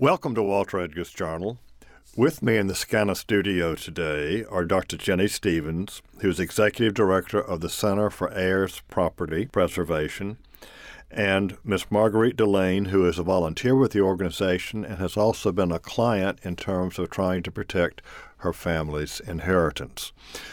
[0.00, 1.58] Welcome to Walter Edgar's Journal.
[2.16, 4.96] With me in the SCANA studio today are Dr.
[4.96, 10.36] Jennie Stephens, who's Executive Director of the Center for Heirs Property Preservation,
[11.10, 11.86] and Ms.
[11.90, 16.38] Marguerite DeLaine, who is a volunteer with the organization and has also been a client
[16.44, 18.00] in terms of trying to protect
[18.36, 20.12] her family's inheritance.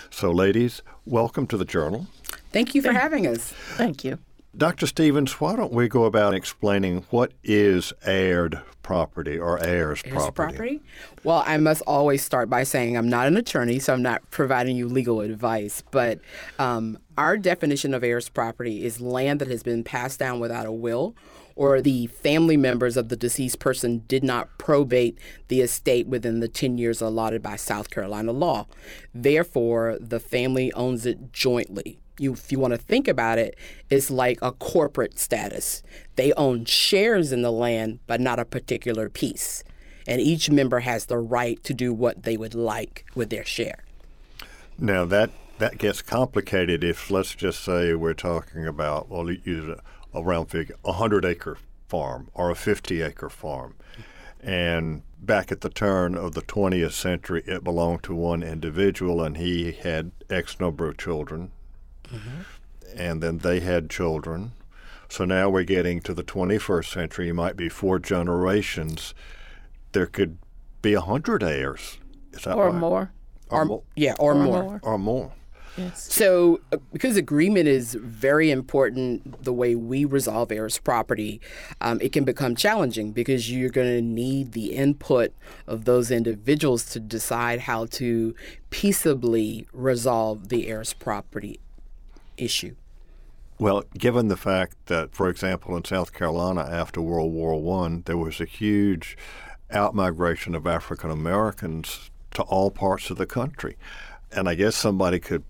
[0.10, 2.08] So, ladies, welcome to the Journal.
[2.52, 3.54] Thank you for having us.
[3.76, 4.18] Thank you.
[4.58, 4.88] Dr.
[4.88, 10.56] Stephens, why don't we go about explaining what is heired property or heirs, Heirs property?
[10.56, 10.82] property?
[11.24, 14.78] Well, I must always start by saying I'm not an attorney, so I'm not providing
[14.78, 15.84] you legal advice.
[15.92, 16.20] But
[16.58, 20.72] um, our definition of heirs property is land that has been passed down without a
[20.72, 21.16] will
[21.56, 26.48] or the family members of the deceased person did not probate the estate within the
[26.48, 28.68] 10 years allotted by South Carolina law.
[29.14, 32.00] Therefore, the family owns it jointly.
[32.20, 33.58] You, if you want to think about it,
[33.90, 35.84] it's like a corporate status.
[36.16, 39.64] They own shares in the land, but not a particular piece.
[40.08, 43.84] And each member has the right to do what they would like with their share.
[44.78, 49.82] Now that that gets complicated if let's just say we're talking about well use a,
[50.14, 51.58] a round figure a hundred acre
[51.88, 53.76] farm or a fifty acre farm,
[54.42, 59.38] and back at the turn of the 20th century it belonged to one individual and
[59.38, 61.52] he had X number of children,
[62.96, 64.52] and then they had children.
[65.10, 67.30] So now we're getting to the 21st century.
[67.30, 69.14] It might be four generations.
[69.92, 70.38] There could
[70.82, 72.00] be a hundred heirs.
[72.34, 72.76] Is that Or right?
[72.76, 73.12] more.
[73.50, 73.84] Or, more.
[73.96, 74.64] Yeah, or, Or more.
[74.64, 74.80] more.
[74.84, 75.32] Or more.
[75.78, 76.12] Yes.
[76.12, 81.42] So, uh, because agreement is very important, the way we resolve heirs property,
[81.82, 85.34] um, it can become challenging because you're going to need the input
[85.68, 88.34] of those individuals to decide how to
[88.70, 91.60] peaceably resolve the heirs property
[92.38, 92.76] issue.
[93.58, 98.18] Well, given the fact that, for example, in South Carolina after World War One, there
[98.18, 99.18] was a huge
[99.72, 103.78] outmigration of African Americans to all parts of the country,
[104.32, 105.44] and I guess somebody could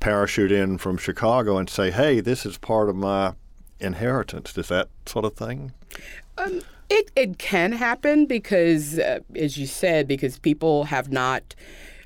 [0.00, 3.34] parachute in from Chicago and say, "Hey, this is part of my
[3.78, 5.72] inheritance." Is that sort of thing?
[6.88, 11.54] It it can happen because, uh, as you said, because people have not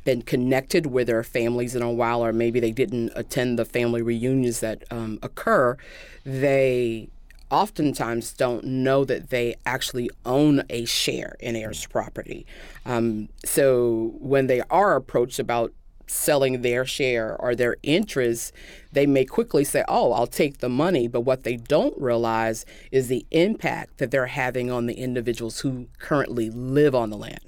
[0.09, 4.01] been connected with their families in a while, or maybe they didn't attend the family
[4.01, 5.77] reunions that um, occur.
[6.25, 7.11] They
[7.51, 12.47] oftentimes don't know that they actually own a share in heirs property.
[12.87, 15.75] Um, so when they are approached about
[16.07, 18.55] selling their share or their interest,
[18.91, 21.07] they may quickly say, Oh, I'll take the money.
[21.07, 25.87] But what they don't realize is the impact that they're having on the individuals who
[25.99, 27.48] currently live on the land.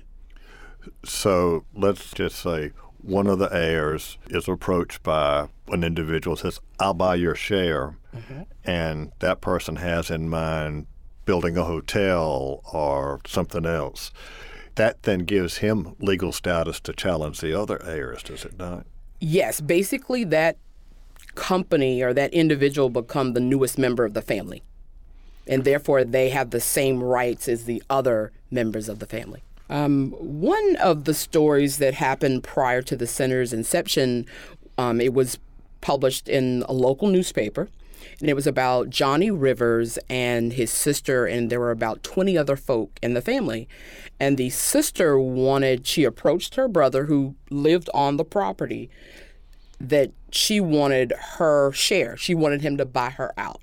[1.05, 6.95] So let's just say one of the heirs is approached by an individual says, "I'll
[6.95, 8.43] buy your share," mm-hmm.
[8.65, 10.87] and that person has in mind
[11.25, 14.11] building a hotel or something else.
[14.75, 18.87] That then gives him legal status to challenge the other heirs, does it not?
[19.21, 20.57] Yes, basically, that
[21.35, 24.63] company or that individual become the newest member of the family.
[25.47, 29.43] And therefore, they have the same rights as the other members of the family.
[29.71, 34.27] Um, one of the stories that happened prior to the center's inception,
[34.77, 35.39] um, it was
[35.81, 37.69] published in a local newspaper,
[38.19, 42.57] and it was about Johnny Rivers and his sister, and there were about 20 other
[42.57, 43.69] folk in the family.
[44.19, 48.91] And the sister wanted, she approached her brother who lived on the property,
[49.79, 52.17] that she wanted her share.
[52.17, 53.63] She wanted him to buy her out.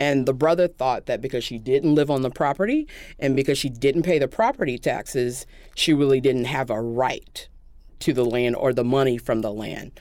[0.00, 2.88] And the brother thought that because she didn't live on the property
[3.18, 7.48] and because she didn't pay the property taxes, she really didn't have a right
[8.00, 9.92] to the land or the money from the land.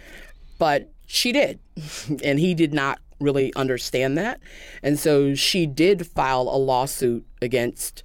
[0.58, 1.60] But she did.
[2.24, 4.40] and he did not really understand that.
[4.82, 8.04] And so she did file a lawsuit against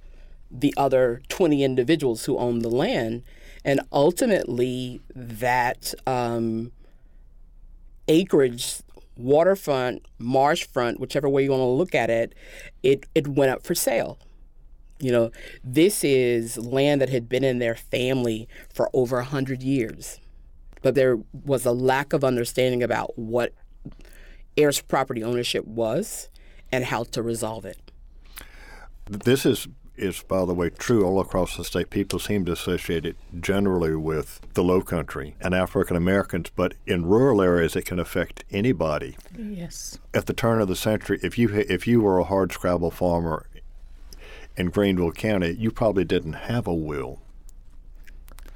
[0.51, 3.23] the other 20 individuals who owned the land.
[3.65, 6.71] And ultimately, that um,
[8.07, 8.77] acreage,
[9.19, 12.33] waterfront, marshfront, whichever way you want to look at it,
[12.83, 14.17] it, it went up for sale.
[14.99, 15.31] You know,
[15.63, 20.19] this is land that had been in their family for over 100 years.
[20.81, 23.53] But there was a lack of understanding about what
[24.57, 26.29] heirs property ownership was
[26.71, 27.91] and how to resolve it.
[29.09, 29.67] This is
[29.99, 31.89] is by the way true all across the state.
[31.89, 37.05] People seem to associate it generally with the Low Country and African Americans, but in
[37.05, 39.17] rural areas it can affect anybody.
[39.37, 39.99] Yes.
[40.13, 43.45] At the turn of the century, if you if you were a hard scrabble farmer
[44.55, 47.19] in Greenville County, you probably didn't have a will,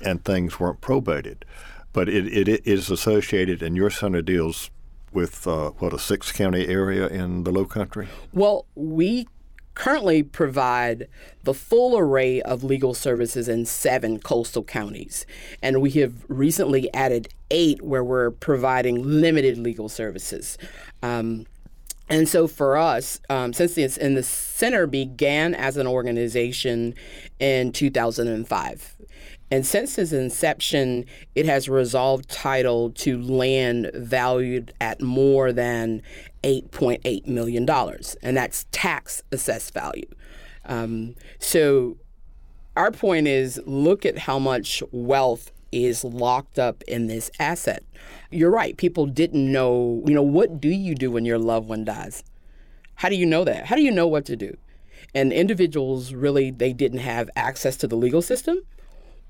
[0.02, 1.46] and things weren't probated.
[1.94, 4.72] But it, it is associated, and your center deals
[5.14, 8.08] with uh, what a six county area in the Low Country.
[8.34, 9.28] Well, we
[9.76, 11.08] currently provide
[11.44, 15.26] the full array of legal services in seven coastal counties.
[15.62, 20.58] And we have recently added eight where we're providing limited legal services.
[21.02, 21.46] Um,
[22.10, 26.96] and so for us, um, since the, and the center began as an organization
[27.40, 28.96] in 2005.
[29.52, 31.06] And since its inception,
[31.36, 36.02] it has resolved title to land valued at more than
[36.44, 37.70] $8.8 million,
[38.22, 40.08] and that's tax assessed value.
[40.66, 41.98] Um, so
[42.76, 47.84] our point is look at how much wealth is locked up in this asset.
[48.30, 48.78] You're right.
[48.78, 52.24] People didn't know, you know, what do you do when your loved one dies?
[52.96, 53.66] How do you know that?
[53.66, 54.56] How do you know what to do?
[55.16, 58.60] And individuals really they didn't have access to the legal system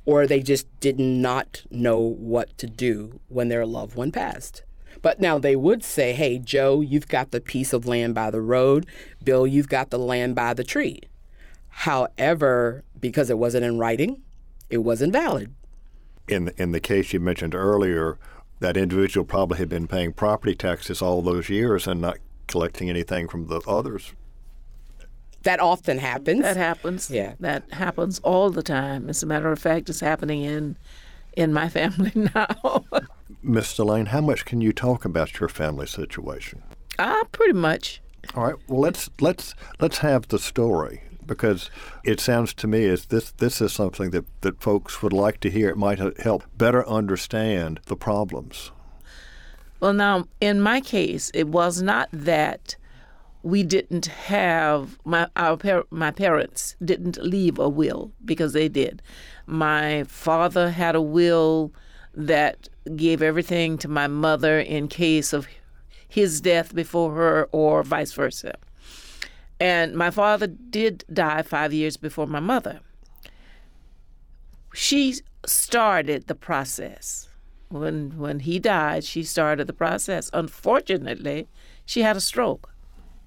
[0.05, 4.63] or they just did not know what to do when their loved one passed.
[5.03, 8.41] But now they would say, "Hey, Joe, you've got the piece of land by the
[8.41, 8.87] road.
[9.23, 11.01] Bill, you've got the land by the tree."
[11.69, 14.23] However, because it wasn't in writing,
[14.71, 15.53] it wasn't valid
[16.27, 18.17] in in the case you mentioned earlier,
[18.59, 22.17] that individual probably had been paying property taxes all those years and not
[22.47, 24.13] collecting anything from the others.
[25.43, 26.41] That often happens.
[26.41, 27.09] That happens.
[27.09, 27.33] Yeah.
[27.39, 29.09] That happens all the time.
[29.09, 30.77] As a matter of fact, it's happening in
[31.35, 32.83] in my family now.
[33.41, 36.63] Miss DeLaine, how much can you talk about your family situation?
[36.99, 38.01] Ah, pretty much.
[38.35, 38.55] All right.
[38.67, 41.69] Well, let's let's let's have the story because
[42.03, 45.49] it sounds to me as this this is something that, that folks would like to
[45.49, 45.69] hear.
[45.69, 48.71] It might help better understand the problems.
[49.79, 52.75] Well, now in my case, it was not that
[53.43, 59.01] we didn't have my our my parents didn't leave a will because they did.
[59.45, 61.73] My father had a will
[62.13, 65.47] that gave everything to my mother in case of
[66.07, 68.55] his death before her or vice versa.
[69.59, 72.79] And my father did die five years before my mother.
[74.73, 75.15] She
[75.45, 77.29] started the process.
[77.69, 80.29] When, when he died, she started the process.
[80.33, 81.47] Unfortunately,
[81.85, 82.72] she had a stroke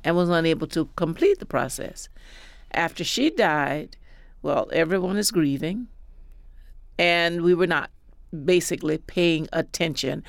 [0.07, 2.09] and was unable to complete the process.
[2.71, 3.97] After she died,
[4.41, 5.89] well, everyone is grieving,
[6.97, 7.91] and we were not
[8.45, 10.23] basically paying attention.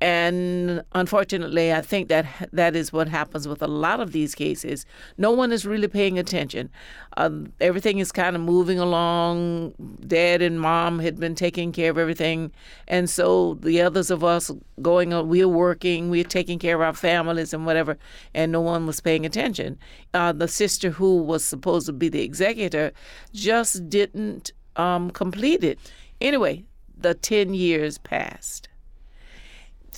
[0.00, 4.84] And unfortunately, I think that that is what happens with a lot of these cases.
[5.16, 6.68] No one is really paying attention.
[7.16, 9.72] Um, everything is kind of moving along.
[10.06, 12.52] Dad and mom had been taking care of everything,
[12.86, 14.50] and so the others of us
[14.82, 17.96] going on, we are working, we are taking care of our families and whatever,
[18.34, 19.78] and no one was paying attention.
[20.12, 22.92] Uh, the sister who was supposed to be the executor
[23.32, 25.78] just didn't um, complete it.
[26.20, 26.64] Anyway,
[26.96, 28.68] the ten years passed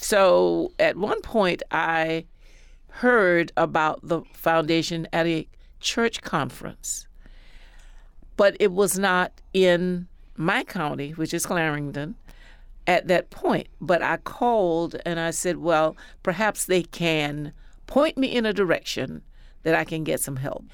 [0.00, 2.26] so at one point, I
[2.88, 5.48] heard about the foundation at a
[5.81, 7.06] church conference,
[8.37, 10.06] but it was not in
[10.37, 12.14] my county, which is Clarendon,
[12.87, 13.69] at that point.
[13.81, 17.52] But I called and I said, well, perhaps they can
[17.87, 19.22] point me in a direction
[19.62, 20.64] that I can get some help.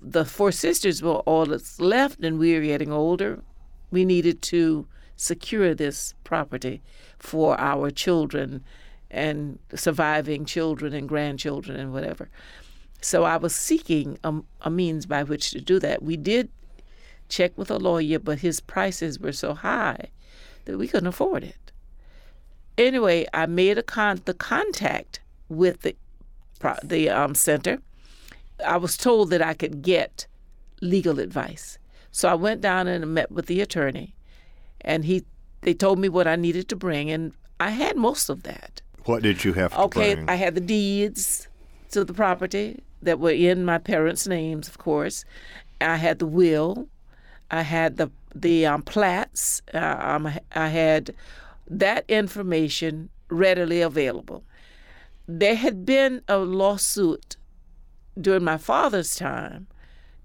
[0.00, 3.42] The four sisters were all that's left, and we were getting older.
[3.90, 4.86] We needed to
[5.16, 6.82] secure this property
[7.18, 8.64] for our children
[9.10, 12.28] and surviving children and grandchildren and whatever.
[13.02, 16.02] So I was seeking a, a, means by which to do that.
[16.02, 16.50] We did
[17.28, 20.08] check with a lawyer, but his prices were so high
[20.64, 21.72] that we couldn't afford it.
[22.78, 25.96] Anyway, I made a con- the contact with the
[26.84, 27.78] the um, center.
[28.64, 30.26] I was told that I could get
[30.80, 31.78] legal advice,
[32.12, 34.14] so I went down and met with the attorney,
[34.82, 35.24] and he
[35.62, 38.82] they told me what I needed to bring, and I had most of that.
[39.04, 40.24] What did you have to okay?
[40.28, 41.48] I had the deeds
[41.90, 45.24] to the property that were in my parents' names, of course.
[45.80, 46.88] I had the will.
[47.50, 49.62] I had the the um, plats.
[49.74, 51.14] Uh, um, I had
[51.68, 54.44] that information readily available.
[55.26, 57.36] There had been a lawsuit
[58.20, 59.66] during my father's time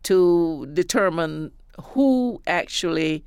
[0.03, 3.23] to determine who actually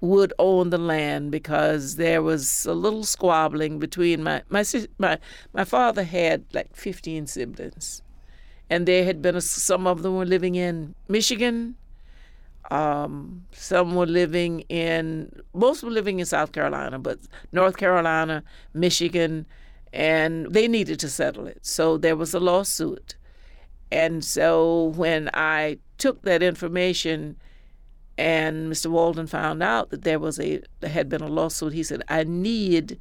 [0.00, 4.64] would own the land because there was a little squabbling between my my
[4.98, 5.18] my
[5.52, 8.02] my father had like 15 siblings.
[8.68, 11.76] And there had been a, some of them were living in Michigan.
[12.68, 17.20] Um, some were living in most were living in South Carolina but
[17.52, 18.42] North Carolina
[18.74, 19.46] Michigan
[19.92, 21.64] and they needed to settle it.
[21.64, 23.14] So there was a lawsuit.
[23.90, 27.36] And so when I took that information
[28.18, 28.90] and Mr.
[28.90, 31.72] Walden found out that there was a there had been a lawsuit.
[31.72, 32.98] He said, "I need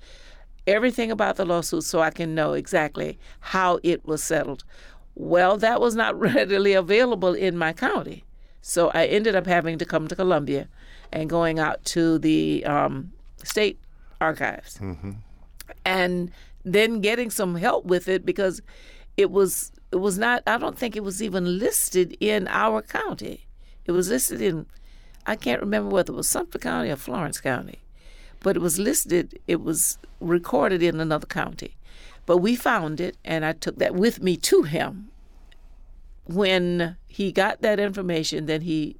[0.68, 4.64] everything about the lawsuit so I can know exactly how it was settled."
[5.16, 8.24] Well, that was not readily available in my county.
[8.62, 10.68] So I ended up having to come to Columbia
[11.12, 13.12] and going out to the um,
[13.44, 13.80] state
[14.20, 14.80] archives.
[15.86, 16.32] And
[16.64, 18.62] then getting some help with it because
[19.18, 23.46] it was it was not I don't think it was even listed in our county.
[23.86, 24.66] It was listed in
[25.26, 27.80] I can't remember whether it was Sumter County or Florence County.
[28.42, 31.76] But it was listed it was recorded in another county.
[32.26, 35.10] But we found it and I took that with me to him.
[36.26, 38.98] When he got that information, then he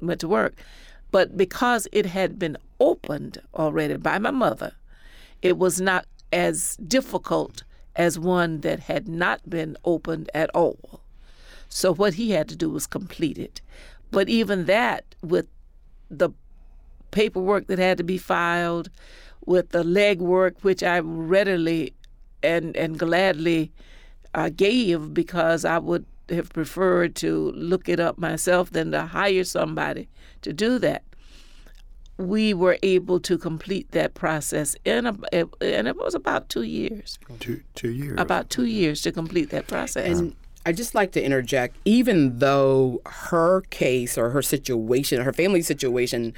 [0.00, 0.54] went to work.
[1.10, 4.72] But because it had been opened already by my mother,
[5.40, 11.00] it was not as difficult as one that had not been opened at all.
[11.68, 13.60] So what he had to do was complete it.
[14.12, 15.48] But even that, with
[16.10, 16.30] the
[17.10, 18.88] paperwork that had to be filed,
[19.44, 21.94] with the legwork, which I readily
[22.42, 23.72] and and gladly
[24.34, 29.44] uh, gave because I would have preferred to look it up myself than to hire
[29.44, 30.08] somebody
[30.42, 31.02] to do that
[32.18, 35.16] we were able to complete that process in a,
[35.60, 37.18] and it was about two years.
[37.40, 38.20] Two two years.
[38.20, 40.18] About two years to complete that process.
[40.18, 45.62] And I just like to interject, even though her case or her situation, her family
[45.62, 46.34] situation,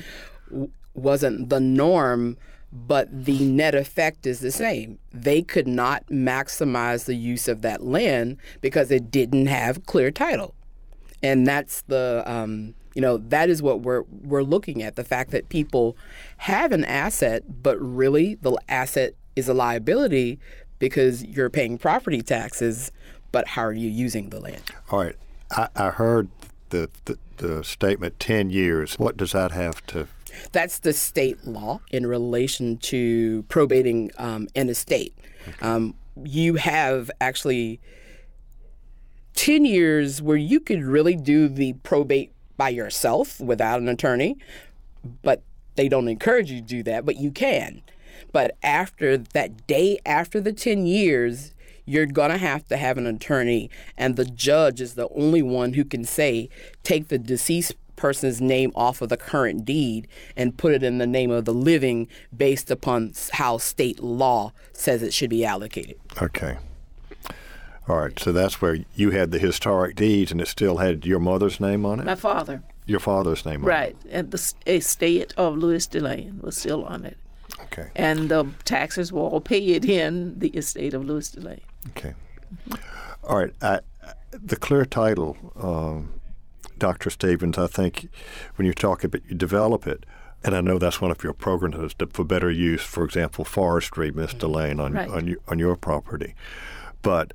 [0.48, 2.36] w- wasn't the norm,
[2.72, 4.98] but the net effect is the same.
[5.12, 10.54] They could not maximize the use of that land because it didn't have clear title,
[11.22, 15.30] and that's the um, you know that is what we're we're looking at the fact
[15.32, 15.96] that people
[16.38, 20.38] have an asset, but really the asset is a liability
[20.78, 22.90] because you're paying property taxes
[23.34, 24.62] but how are you using the land?
[24.92, 25.16] All right.
[25.50, 26.28] I, I heard
[26.70, 28.94] the, the the statement ten years.
[28.94, 30.06] What does that have to?
[30.52, 35.18] That's the state law in relation to probating um, an estate.
[35.60, 37.80] Um, you have actually
[39.34, 44.36] ten years where you could really do the probate by yourself without an attorney,
[45.24, 45.42] but
[45.74, 47.04] they don't encourage you to do that.
[47.04, 47.82] But you can.
[48.30, 51.53] But after that day after the ten years,
[51.84, 55.74] you're going to have to have an attorney, and the judge is the only one
[55.74, 56.48] who can say,
[56.82, 61.06] take the deceased person's name off of the current deed and put it in the
[61.06, 65.96] name of the living based upon how state law says it should be allocated.
[66.20, 66.58] Okay.
[67.88, 68.18] All right.
[68.18, 71.86] So that's where you had the historic deeds, and it still had your mother's name
[71.86, 72.06] on it.
[72.06, 72.62] My father.
[72.86, 73.90] Your father's name on right.
[73.90, 73.96] it.
[74.04, 77.16] Right, and the estate of Louis DeLaine was still on it.
[77.62, 77.90] Okay.
[77.96, 81.60] And the taxes will all pay it in the estate of Louis DeLaine.
[81.90, 82.14] Okay.
[83.22, 83.52] All right.
[83.62, 83.80] I,
[84.32, 86.14] the clear title, um,
[86.78, 87.10] Dr.
[87.10, 88.08] Stephens, I think
[88.56, 90.04] when you talk about you develop it,
[90.42, 94.34] and I know that's one of your programs for better use, for example, forestry, Miss
[94.34, 94.46] mm-hmm.
[94.46, 95.08] DeLaine, on, Right.
[95.08, 96.34] on, your, on your property.
[97.00, 97.32] But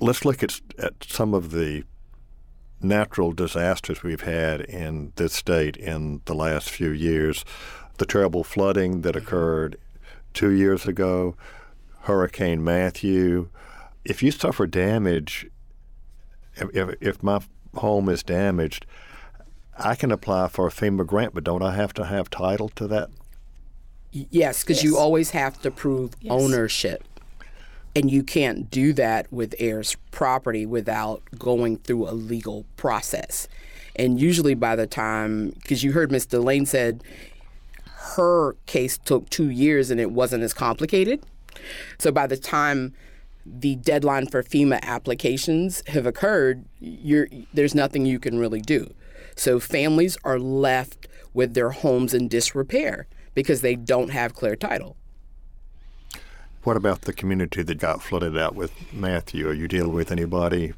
[0.00, 1.84] let's look at, at some of the
[2.80, 7.44] natural disasters we've had in this state in the last few years.
[7.96, 9.26] The terrible flooding that mm-hmm.
[9.26, 9.78] occurred
[10.34, 11.36] two years ago,
[12.02, 13.48] Hurricane Matthew.
[14.04, 15.46] If you suffer damage,
[16.54, 17.40] if, if, if my
[17.74, 18.86] home is damaged,
[19.78, 22.86] I can apply for a FEMA grant, but don't I have to have title to
[22.88, 23.10] that?
[24.12, 27.02] Yes, because you always have to prove ownership.
[27.94, 33.48] And you can't do that with heirs property without going through a legal process.
[33.96, 36.26] And usually by the time, because you heard Ms.
[36.26, 37.02] DeLaine said
[38.14, 41.24] her case took two years and it wasn't as complicated.
[41.98, 42.94] So by the time
[43.44, 48.92] the deadline for FEMA applications have occurred, there's nothing you can really do.
[49.36, 54.96] So families are left with their homes in disrepair because they don't have clear title.
[56.62, 59.46] What about the community that got flooded out with Matthew?
[59.48, 60.72] Are you dealing with anybody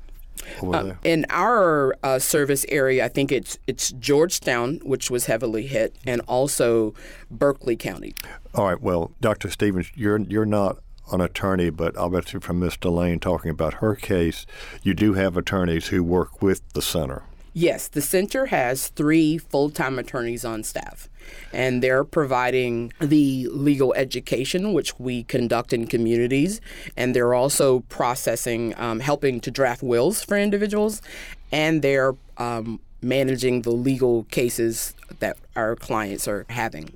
[0.63, 0.99] there?
[1.05, 6.21] In our uh, service area, I think it's it's Georgetown, which was heavily hit, and
[6.23, 6.95] also
[7.31, 8.15] Berkeley County.
[8.55, 8.81] All right.
[8.81, 9.51] Well, Dr.
[9.51, 10.79] Stephens, you're you're not
[11.13, 14.47] an attorney, but I'll bet you from Miss DeLaine talking about her case,
[14.83, 17.23] you do have attorneys who work with the center.
[17.55, 21.09] Yes, the center has three full time attorneys on staff,
[21.53, 26.61] and they're providing the legal education, which we conduct in communities,
[26.97, 31.03] and they're also processing, um, helping to draft wills for individuals,
[31.51, 36.93] and they're um, managing the legal cases that our clients are having.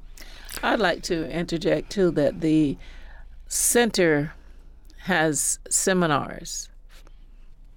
[0.62, 2.76] I'd like to interject too that the
[3.48, 4.34] center
[4.98, 6.68] has seminars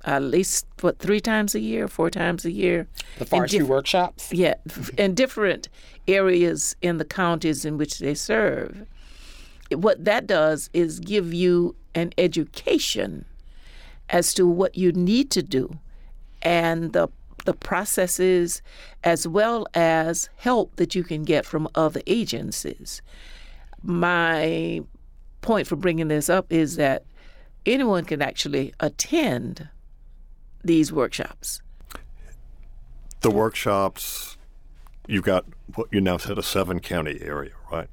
[0.06, 2.88] at least what three times a year, four times a year.
[3.18, 4.32] The forestry diff- workshops.
[4.32, 4.56] Yeah,
[4.98, 5.68] in different
[6.08, 8.86] areas in the counties in which they serve.
[9.72, 13.26] What that does is give you an education
[14.10, 15.80] as to what you need to do
[16.42, 17.08] and the
[17.46, 18.64] the processes
[19.04, 23.04] as well as help that you can get from other agencies.
[23.84, 24.82] My
[25.42, 27.06] point for bringing this up is that
[27.66, 29.70] anyone can actually attend
[30.66, 31.62] these workshops.
[33.22, 34.38] The workshops,
[35.08, 35.46] you've got
[35.76, 37.88] what you now said a seven county area, right?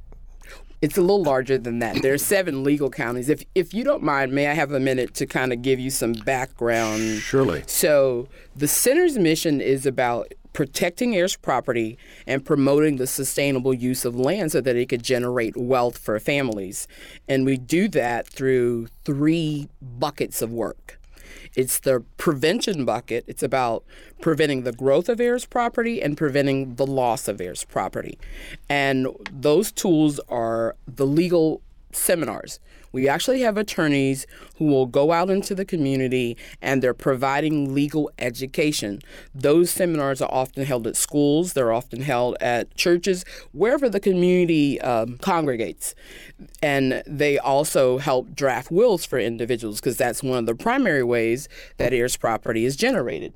[0.81, 2.03] It's a little larger than that.
[2.03, 3.29] There are seven legal counties.
[3.29, 5.91] If if you don't mind, may I have a minute to kind of give you
[5.91, 7.21] some background?
[7.21, 7.63] Surely.
[7.67, 14.17] So the center's mission is about protecting heirs property and promoting the sustainable use of
[14.17, 16.87] land so that it could generate wealth for families.
[17.29, 20.99] And we do that through three buckets of work.
[21.55, 23.25] It's the prevention bucket.
[23.27, 23.85] It's about
[24.21, 28.19] preventing the growth of heirs property and preventing the loss of heirs property.
[28.69, 31.61] And those tools are the legal
[31.93, 32.59] seminars.
[32.93, 38.11] We actually have attorneys who will go out into the community and they're providing legal
[38.19, 39.01] education.
[39.35, 44.81] Those seminars are often held at schools, they're often held at churches, wherever the community
[44.81, 45.95] um, congregates.
[46.63, 51.49] And they also help draft wills for individuals because that's one of the primary ways
[51.79, 53.35] that heirs property is generated.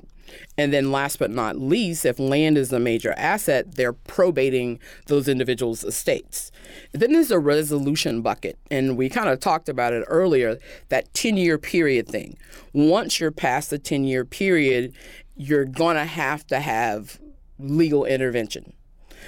[0.59, 5.29] And then, last but not least, if land is a major asset, they're probating those
[5.29, 6.51] individuals' estates.
[6.93, 11.37] Then there's a resolution bucket, and we kind of talked about it earlier that 10
[11.37, 12.37] year period thing.
[12.73, 14.93] Once you're past the 10 year period,
[15.37, 17.21] you're going to have to have
[17.59, 18.73] legal intervention.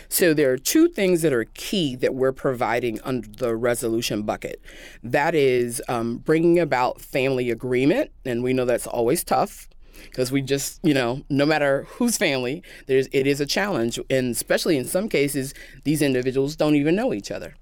[0.09, 4.61] So there are two things that are key that we're providing under the resolution bucket.
[5.03, 9.68] That is um, bringing about family agreement, and we know that's always tough
[10.05, 13.99] because we just you know no matter whose family there's it is a challenge.
[14.11, 17.55] And especially in some cases these individuals don't even know each other.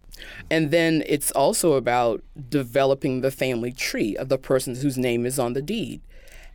[0.51, 5.39] And then it's also about developing the family tree of the person whose name is
[5.39, 6.01] on the deed.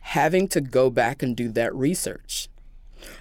[0.00, 2.48] Having to go back and do that research.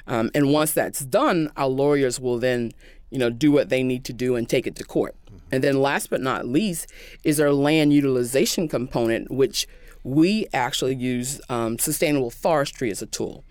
[0.08, 2.72] Um, and once that's done our lawyers will then
[3.10, 5.15] you know do what they need to do and take it to court.
[5.51, 6.89] And then last but not least
[7.24, 9.68] is our land utilization component which
[10.03, 13.44] we actually use um, sustainable forestry as a tool.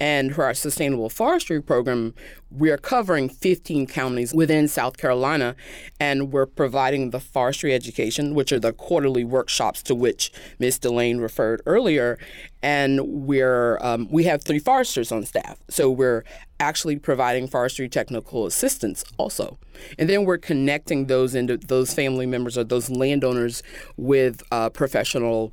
[0.00, 2.14] And for our sustainable forestry program,
[2.50, 5.54] we are covering 15 counties within South Carolina,
[6.00, 10.78] and we're providing the forestry education, which are the quarterly workshops to which Ms.
[10.78, 12.18] DeLaine referred earlier.
[12.62, 16.24] And we're um, we have three foresters on staff, so we're
[16.58, 19.58] actually providing forestry technical assistance also.
[19.96, 23.62] And then we're connecting those into those family members or those landowners
[23.96, 25.52] with uh, professional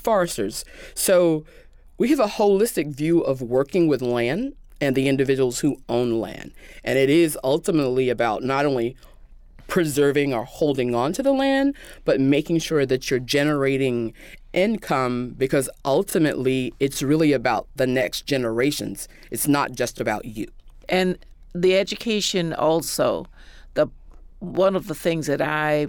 [0.00, 0.64] foresters.
[0.94, 1.44] So
[1.98, 6.52] we have a holistic view of working with land and the individuals who own land.
[6.82, 8.96] And it is ultimately about not only
[9.66, 14.12] preserving or holding on to the land, but making sure that you're generating
[14.52, 19.08] income because ultimately it's really about the next generations.
[19.30, 20.46] It's not just about you.
[20.88, 21.18] And
[21.54, 23.26] the education also,
[23.74, 23.88] the
[24.40, 25.88] one of the things that I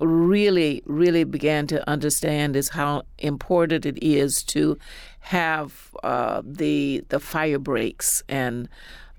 [0.00, 4.78] really, really began to understand is how important it is to
[5.20, 8.68] have uh, the the fire breaks and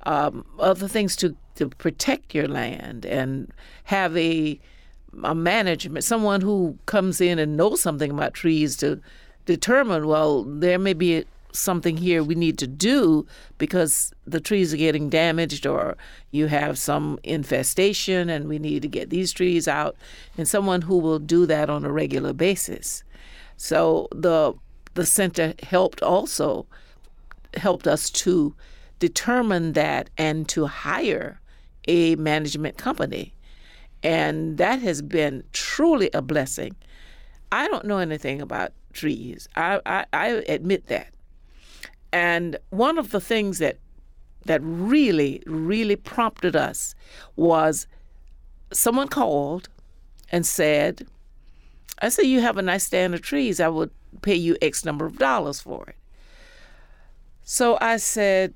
[0.03, 3.51] um, other things to, to protect your land and
[3.83, 4.59] have a
[5.23, 9.01] a management, someone who comes in and knows something about trees to
[9.45, 13.25] determine, well, there may be something here we need to do
[13.57, 15.97] because the trees are getting damaged or
[16.31, 19.95] you have some infestation and we need to get these trees out.
[20.37, 23.03] And someone who will do that on a regular basis.
[23.57, 24.53] So the
[24.95, 26.65] the center helped also
[27.55, 28.55] helped us to
[28.99, 31.39] determine that and to hire
[31.87, 33.33] a management company.
[34.03, 36.75] And that has been truly a blessing.
[37.51, 39.47] I don't know anything about trees.
[39.55, 41.13] I, I, I admit that
[42.11, 43.77] and one of the things that
[44.45, 46.95] that really, really prompted us
[47.35, 47.87] was
[48.71, 49.69] someone called
[50.31, 51.07] and said,
[52.01, 53.59] I said, you have a nice stand of trees.
[53.59, 53.91] I would
[54.21, 55.95] pay you X number of dollars for it.
[57.43, 58.53] So I said,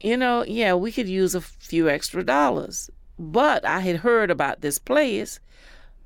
[0.00, 2.90] you know, yeah, we could use a few extra dollars.
[3.18, 5.40] But I had heard about this place.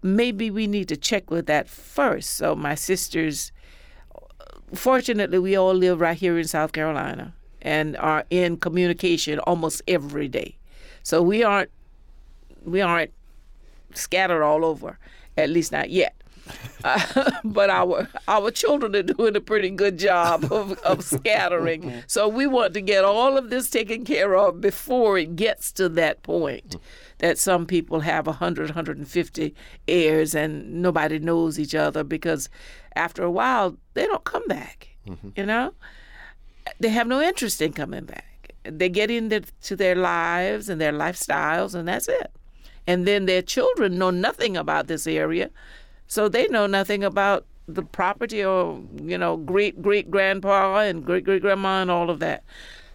[0.03, 2.31] Maybe we need to check with that first.
[2.31, 3.53] So my sisters
[4.75, 10.29] fortunately, we all live right here in South Carolina and are in communication almost every
[10.29, 10.57] day.
[11.03, 11.71] So we aren't
[12.65, 13.13] we aren't
[13.95, 14.99] scattered all over,
[15.37, 16.15] at least not yet.
[16.83, 22.03] Uh, but our our children are doing a pretty good job of, of scattering.
[22.07, 25.91] So we want to get all of this taken care of before it gets to
[25.91, 26.77] that point
[27.21, 29.55] that some people have 100, 150
[29.87, 32.49] heirs and nobody knows each other because
[32.97, 34.89] after a while they don't come back.
[35.07, 35.29] Mm-hmm.
[35.37, 35.75] You know,
[36.79, 38.55] they have no interest in coming back.
[38.65, 42.31] They get into their lives and their lifestyles, and that's it.
[42.87, 45.51] And then their children know nothing about this area,
[46.07, 51.25] so they know nothing about the property or you know great great grandpa and great
[51.25, 52.45] great grandma and all of that.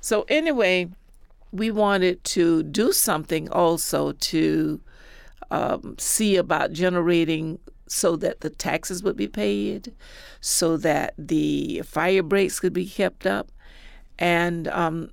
[0.02, 0.90] So anyway,
[1.56, 4.82] we wanted to do something also to
[5.52, 9.94] um, see about generating so that the taxes would be paid,
[10.42, 13.52] so that the fire breaks could be kept up,
[14.18, 15.12] and um,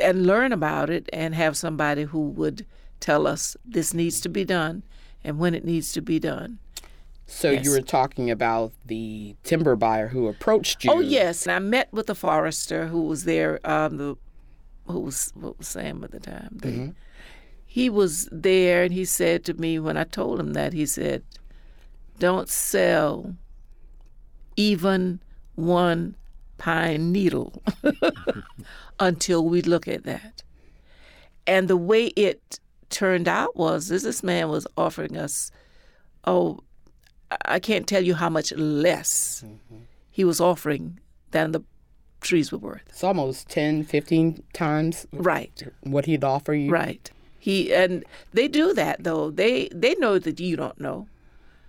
[0.00, 2.66] and learn about it and have somebody who would
[3.00, 4.82] tell us this needs to be done
[5.22, 6.58] and when it needs to be done.
[7.26, 7.64] So Yes.
[7.64, 10.92] you were talking about the timber buyer who approached you.
[10.92, 13.60] Oh yes, and I met with the forester who was there.
[13.64, 14.16] Um, the
[14.86, 16.50] who was what was Sam at the time.
[16.52, 16.90] The, mm-hmm.
[17.66, 21.22] He was there, and he said to me when I told him that he said,
[22.18, 23.34] "Don't sell
[24.56, 25.20] even
[25.56, 26.14] one
[26.56, 27.62] pine needle
[29.00, 30.42] until we look at that."
[31.46, 35.50] And the way it turned out was this: this man was offering us,
[36.26, 36.60] oh,
[37.44, 39.82] I can't tell you how much less mm-hmm.
[40.10, 41.00] he was offering
[41.32, 41.62] than the
[42.24, 42.82] trees were worth.
[42.88, 46.70] It's almost 10, 15 times Right, what he'd offer you.
[46.72, 47.08] right.
[47.38, 49.30] He and they do that though.
[49.30, 51.06] They they know that you don't know.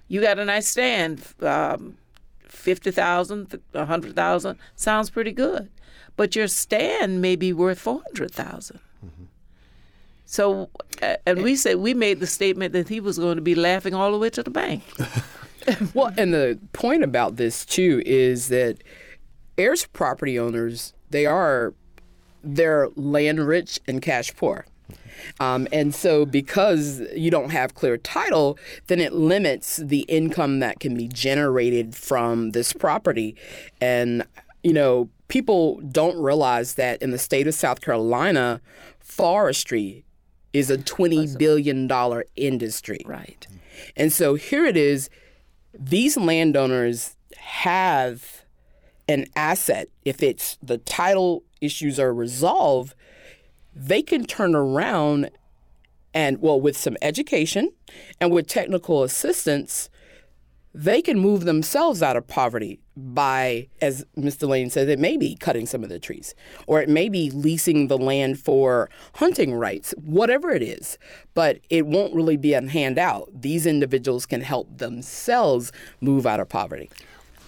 [0.08, 1.98] You got a nice stand, um,
[2.48, 5.68] fifty thousand, a hundred thousand sounds pretty good,
[6.16, 8.80] but your stand may be worth four hundred thousand.
[10.26, 10.70] So,
[11.02, 13.94] uh, and we said we made the statement that he was going to be laughing
[13.94, 14.84] all the way to the bank.
[15.96, 18.78] Well, and the point about this too is that
[19.58, 21.74] heirs property owners they are
[22.44, 24.66] they're land rich and cash poor.
[25.40, 30.80] Um, and so, because you don't have clear title, then it limits the income that
[30.80, 33.36] can be generated from this property.
[33.82, 34.26] And,
[34.64, 38.62] you know, people don't realize that in the state of South Carolina,
[39.00, 40.06] forestry
[40.54, 41.90] is a $20 billion
[42.36, 43.00] industry.
[43.06, 43.48] Right.
[43.96, 45.10] And so here it is
[45.74, 48.45] these landowners have
[49.08, 49.90] an asset.
[50.04, 52.96] If it's the title issues are resolved,
[53.76, 55.30] they can turn around
[56.14, 57.74] and, well, with some education
[58.22, 59.90] and with technical assistance,
[60.74, 64.48] they can move themselves out of poverty by, as Mr.
[64.48, 66.36] Lane said, it may be cutting some of the trees,
[66.68, 70.98] or it may be leasing the land for hunting rights, whatever it is.
[71.34, 73.30] But it won't really be a handout.
[73.34, 76.90] These individuals can help themselves move out of poverty.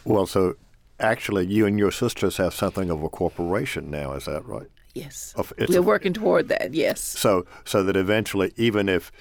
[0.06, 0.56] Well, so
[1.00, 4.14] actually, you and your sisters have something of a corporation now.
[4.14, 4.68] Is that right?
[4.94, 5.34] Yes.
[5.58, 6.74] It's We're a- working toward that.
[6.74, 7.02] Yes.
[7.02, 9.12] So, so that eventually, even if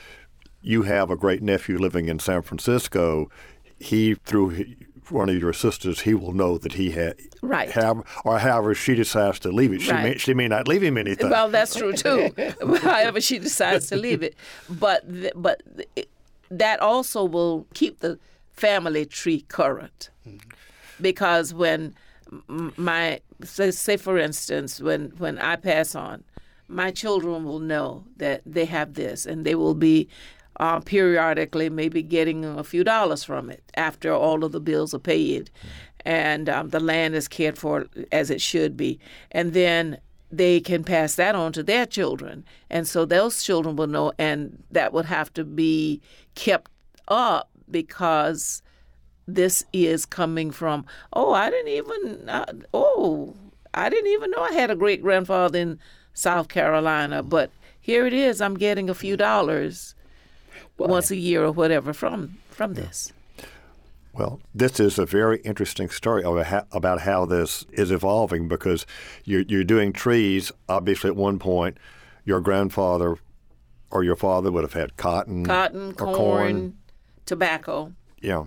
[0.62, 3.30] you have a great nephew living in San Francisco,
[3.78, 4.64] he through
[5.10, 7.70] one of your sisters, he will know that he had Right.
[7.70, 10.98] Have, or however she decides to leave it, she may she may not leave him
[10.98, 11.30] anything.
[11.30, 12.30] Well, that's true too.
[12.82, 14.34] However, she decides to leave it,
[14.68, 15.62] but th- but
[15.94, 16.08] th-
[16.50, 18.18] that also will keep the
[18.52, 20.38] family tree current, mm-hmm.
[21.00, 21.94] Because when
[22.48, 26.24] my say, say for instance, when when I pass on,
[26.68, 30.08] my children will know that they have this, and they will be.
[30.58, 34.98] Uh, periodically, maybe getting a few dollars from it after all of the bills are
[34.98, 35.50] paid,
[36.06, 38.98] and um, the land is cared for as it should be,
[39.32, 39.98] and then
[40.30, 42.44] they can pass that on to their children.
[42.70, 46.00] And so those children will know, and that would have to be
[46.34, 46.70] kept
[47.08, 48.62] up because
[49.26, 53.34] this is coming from, oh, I didn't even, uh, oh,
[53.74, 55.78] I didn't even know I had a great grandfather in
[56.14, 59.94] South Carolina, but here it is, I'm getting a few dollars
[60.78, 63.12] once a year or whatever from from this.
[64.12, 68.86] Well, this is a very interesting story about how, this is evolving because
[69.24, 70.50] you're, you're doing trees.
[70.70, 71.76] Obviously, at one point,
[72.24, 73.18] your grandfather
[73.90, 76.78] or your father would have had cotton, Cotton, or corn,
[77.26, 77.92] tobacco.
[78.22, 78.44] Yeah,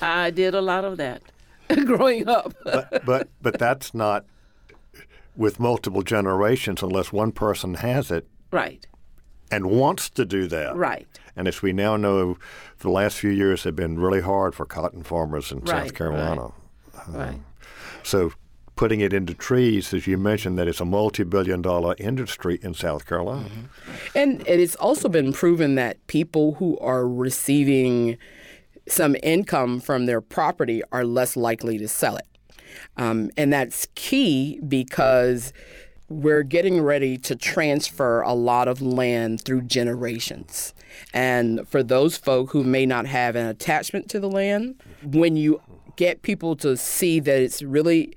[0.00, 1.22] I did a lot of that
[1.84, 2.54] growing up.
[2.64, 4.24] but but but that's not
[5.36, 8.86] with multiple generations unless one person has it right,
[9.50, 10.76] and wants to do that.
[10.76, 11.06] right.
[11.36, 12.36] And as we now know,
[12.80, 16.46] the last few years have been really hard for cotton farmers in Right, South Carolina.
[17.06, 17.40] Um, right.
[18.02, 18.32] So
[18.76, 23.06] putting it into trees, as you mentioned, that it's a multi-billion dollar industry in South
[23.06, 23.48] Carolina.
[23.48, 24.18] Mm-hmm.
[24.18, 28.18] And it has also been proven that people who are receiving
[28.88, 32.26] some income from their property are less likely to sell it.
[32.96, 35.52] Um, and that's key because
[36.08, 40.74] we're getting ready to transfer a lot of land through generations.
[41.14, 45.60] And for those folk who may not have an attachment to the land, when you
[45.96, 48.14] get people to see that it's really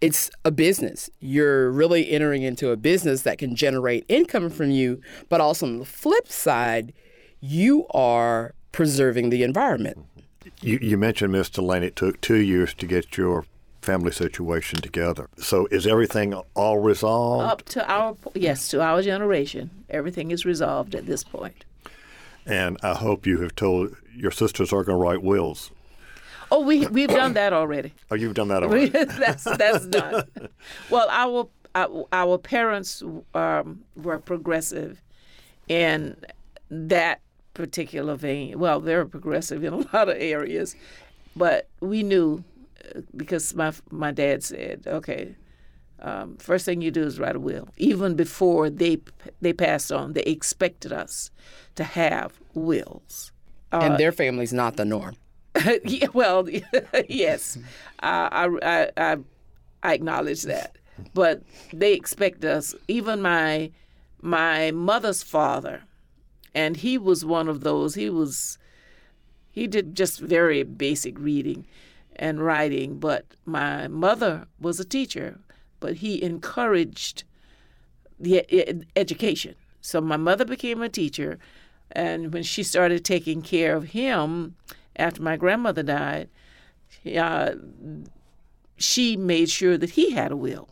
[0.00, 1.10] it's a business.
[1.20, 5.78] You're really entering into a business that can generate income from you, but also on
[5.78, 6.94] the flip side,
[7.40, 10.06] you are preserving the environment.
[10.62, 11.50] You, you mentioned, Ms.
[11.50, 13.44] DeLaine, it took two years to get your
[13.82, 15.28] family situation together.
[15.38, 17.50] So is everything all resolved?
[17.50, 21.64] Up to our yes, to our generation, everything is resolved at this point.
[22.46, 25.70] And I hope you have told your sisters are going to write wills.
[26.52, 27.94] Oh, we we've done that already.
[28.10, 28.88] Oh, you've done that already.
[28.88, 30.24] that's that's done.
[30.90, 33.02] Well, our our, our parents
[33.34, 35.00] um, were progressive,
[35.68, 36.16] in
[36.68, 37.20] that
[37.54, 38.58] particular vein.
[38.58, 40.76] Well, they're progressive in a lot of areas,
[41.36, 42.44] but we knew
[42.94, 45.36] uh, because my my dad said, okay.
[46.02, 47.68] Um, first thing you do is write a will.
[47.76, 49.02] Even before they
[49.42, 51.30] they passed on, they expected us
[51.74, 53.32] to have wills.
[53.70, 55.16] Uh, and their family's not the norm.
[55.84, 56.48] yeah, well,
[57.08, 57.58] yes,
[58.00, 59.16] I, I, I,
[59.82, 60.76] I acknowledge that,
[61.14, 62.74] but they expect us.
[62.88, 63.70] Even my
[64.22, 65.82] my mother's father,
[66.54, 67.94] and he was one of those.
[67.94, 68.58] He was
[69.50, 71.66] he did just very basic reading
[72.16, 75.40] and writing, but my mother was a teacher,
[75.80, 77.24] but he encouraged
[78.18, 79.54] the education.
[79.80, 81.38] So my mother became a teacher,
[81.90, 84.56] and when she started taking care of him
[84.96, 86.28] after my grandmother died,
[87.16, 87.54] uh,
[88.76, 90.68] she made sure that he had a will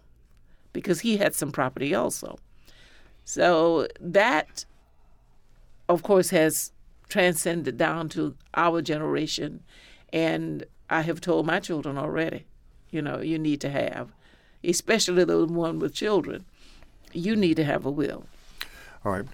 [0.73, 2.39] because he had some property also.
[3.25, 4.65] So that,
[5.89, 6.73] of course, has
[7.09, 9.63] transcended down to our generation.
[10.13, 12.45] And I have told my children already,
[12.91, 14.13] you know, you need to have,
[14.63, 16.45] especially the one with children,
[17.13, 18.27] you need to have a will.
[19.05, 19.27] All right.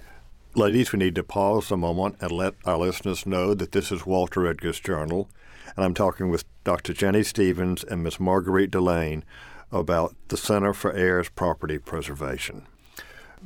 [0.57, 4.07] Ladies, we need to pause a moment and let our listeners know that this is
[4.07, 5.29] Walter Edgar's Journal,
[5.75, 6.93] and I'm talking with Dr.
[6.93, 8.21] Jennie Stephens and Ms.
[8.21, 9.25] Marguerite DeLaine
[9.73, 12.67] about the Center for Heirs Property Preservation.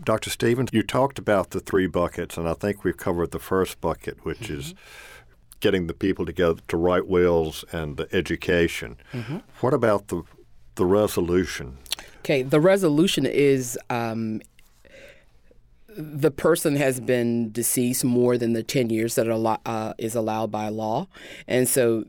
[0.05, 0.31] Dr.
[0.31, 4.25] Stephens, you talked about the three buckets, and I think we've covered the first bucket,
[4.25, 4.59] which mm-hmm.
[4.59, 4.75] is
[5.61, 8.97] getting the people together to write wills and the education.
[9.13, 9.39] Mm-hmm.
[9.61, 10.23] What about the
[10.77, 11.77] the resolution?
[12.21, 14.41] Okay, the resolution is um,
[15.89, 20.51] the person has been deceased more than the 10 years that al- uh, is allowed
[20.51, 21.09] by law.
[21.49, 22.05] And so,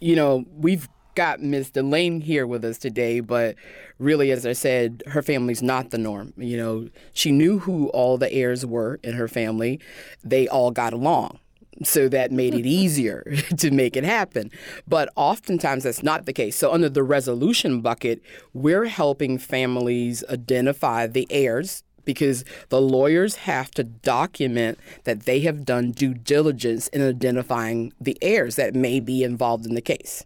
[0.00, 1.70] you know, we've got Ms.
[1.70, 3.56] DeLaine here with us today, but
[3.98, 6.32] really, as I said, her family's not the norm.
[6.36, 9.80] You know, she knew who all the heirs were in her family,
[10.22, 11.38] they all got along.
[11.82, 13.22] So that made it easier
[13.58, 14.50] to make it happen.
[14.86, 16.56] But oftentimes that's not the case.
[16.56, 18.22] So, under the resolution bucket,
[18.52, 25.64] we're helping families identify the heirs because the lawyers have to document that they have
[25.64, 30.24] done due diligence in identifying the heirs that may be involved in the case.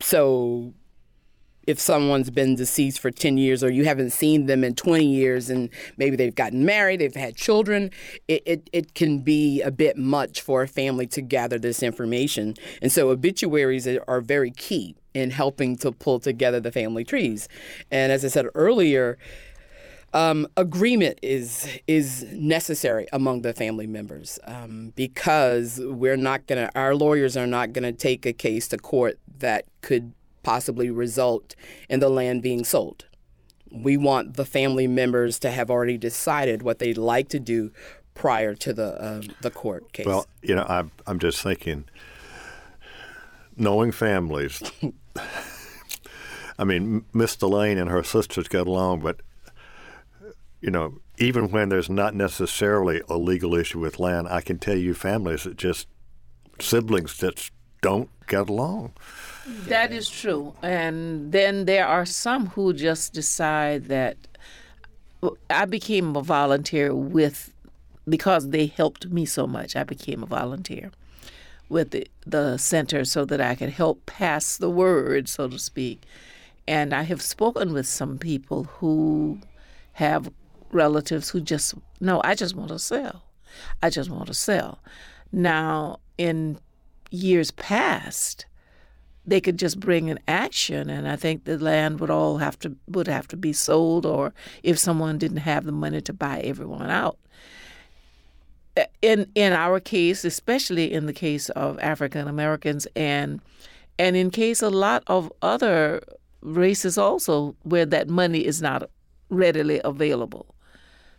[0.00, 0.74] So
[1.66, 5.50] if someone's been deceased for 10 years or you haven't seen them in 20 years
[5.50, 7.90] and maybe they've gotten married, they've had children,
[8.28, 12.54] it, it, it can be a bit much for a family to gather this information.
[12.82, 17.48] And so obituaries are very key in helping to pull together the family trees.
[17.90, 19.18] And as I said earlier,
[20.12, 26.94] um, agreement is is necessary among the family members um, because we're not gonna our
[26.94, 31.54] lawyers are not gonna take a case to court that could possibly result
[31.88, 33.06] in the land being sold.
[33.70, 37.70] We want the family members to have already decided what they'd like to do
[38.14, 40.06] prior to the um, the court case.
[40.06, 41.84] Well, you know, I'm I'm just thinking,
[43.56, 44.60] knowing families.
[46.58, 49.20] I mean, Miss DeLaine and her sisters got along, but
[50.60, 54.76] you know, even when there's not necessarily a legal issue with land, I can tell
[54.76, 55.86] you families that just
[56.58, 57.50] siblings that
[57.82, 58.92] don't get along.
[59.66, 60.54] That is true.
[60.62, 64.16] And then there are some who just decide that
[65.48, 67.52] I became a volunteer with
[68.08, 69.76] because they helped me so much.
[69.76, 70.90] I became a volunteer
[71.68, 76.02] with the, the center so that I could help pass the word, so to speak.
[76.66, 79.40] And I have spoken with some people who
[79.94, 80.30] have
[80.72, 83.22] relatives who just, no, I just want to sell.
[83.82, 84.80] I just want to sell.
[85.32, 86.58] Now, in
[87.10, 88.46] years past,
[89.26, 92.74] they could just bring an action, and I think the land would all have to
[92.88, 96.90] would have to be sold, or if someone didn't have the money to buy everyone
[96.90, 97.18] out.
[98.76, 103.40] Uh, in in our case, especially in the case of African Americans, and
[103.98, 106.02] and in case a lot of other
[106.40, 108.88] races also, where that money is not
[109.28, 110.54] readily available.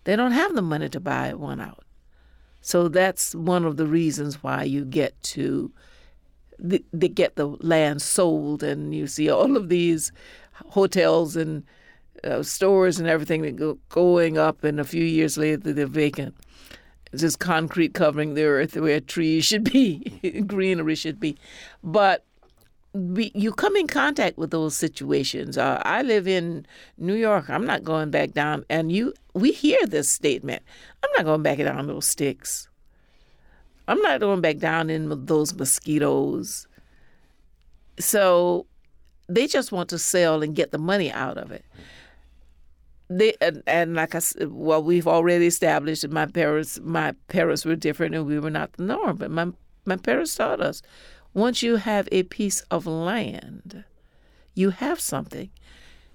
[0.04, 1.84] They don't have the money to buy one out.
[2.62, 5.72] So that's one of the reasons why you get to
[6.62, 10.12] they, get the land sold, and you see all of these
[10.54, 11.64] hotels and
[12.24, 16.36] uh, stores and everything that go, going up, and a few years later they're vacant.
[17.12, 21.38] It's just concrete covering the earth where trees should be, greenery should be.
[21.84, 22.26] But
[22.94, 25.58] we, you come in contact with those situations.
[25.58, 26.66] Uh, I live in
[26.98, 27.50] New York.
[27.50, 28.66] I'm not going back down.
[28.70, 30.62] And you, we hear this statement.
[31.04, 32.68] I'm not going back down those sticks.
[33.88, 36.68] I'm not going back down in those mosquitoes.
[38.00, 38.66] So
[39.28, 41.66] they just want to sell and get the money out of it.
[43.10, 47.66] They and, and like I said, well, we've already established that my parents, my parents
[47.66, 49.18] were different, and we were not the norm.
[49.18, 49.52] But my
[49.86, 50.82] my parents taught us
[51.34, 53.84] once you have a piece of land,
[54.54, 55.50] you have something.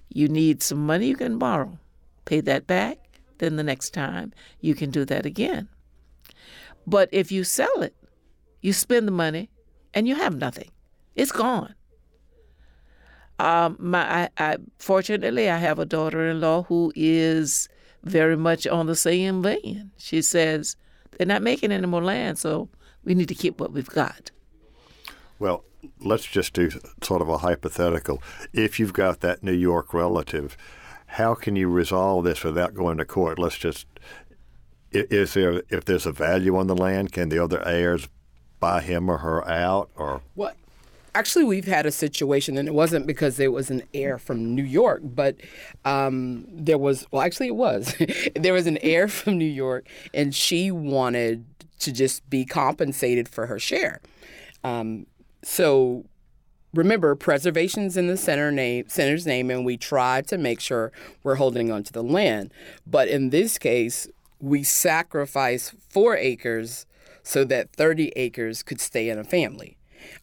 [0.09, 1.79] You need some money, you can borrow.
[2.25, 2.97] Pay that back,
[3.39, 5.69] then the next time you can do that again.
[6.85, 7.95] But if you sell it,
[8.61, 9.49] you spend the money
[9.93, 10.71] and you have nothing.
[11.15, 11.73] It's gone.
[13.39, 17.69] Um, my, I, I, fortunately, I have a daughter-in-law who is
[18.03, 19.91] very much on the same vein.
[19.97, 20.75] She says
[21.11, 22.69] they're not making any more land, so
[23.03, 24.31] we need to keep what we've got.
[25.39, 25.63] Well,
[25.99, 26.69] let's just do
[27.01, 28.21] sort of a hypothetical.
[28.53, 30.57] If you've got that New York relative,
[31.07, 33.39] how can you resolve this without going to court?
[33.39, 33.87] Let's just
[34.91, 38.07] is there if there's a value on the land, can the other heirs
[38.59, 40.55] buy him or her out or what?
[41.15, 44.63] Actually, we've had a situation, and it wasn't because there was an heir from New
[44.63, 45.35] York, but
[45.83, 47.07] um, there was.
[47.09, 47.95] Well, actually, it was.
[48.35, 51.43] there was an heir from New York, and she wanted
[51.79, 53.99] to just be compensated for her share.
[54.63, 55.07] Um,
[55.47, 56.03] so
[56.73, 60.91] remember, preservation's in the center name, center's name, and we try to make sure
[61.23, 62.53] we're holding on to the land.
[62.85, 64.09] But in this case,
[64.41, 66.85] we sacrifice four acres
[67.23, 69.77] so that 30 acres could stay in a family.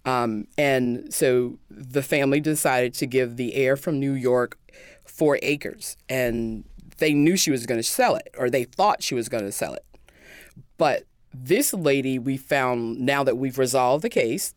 [0.04, 4.58] Um, and so the family decided to give the heir from New York
[5.06, 6.64] four acres, and
[6.98, 9.52] they knew she was going to sell it, or they thought she was going to
[9.52, 9.86] sell it.
[10.76, 14.54] But this lady, we found now that we've resolved the case,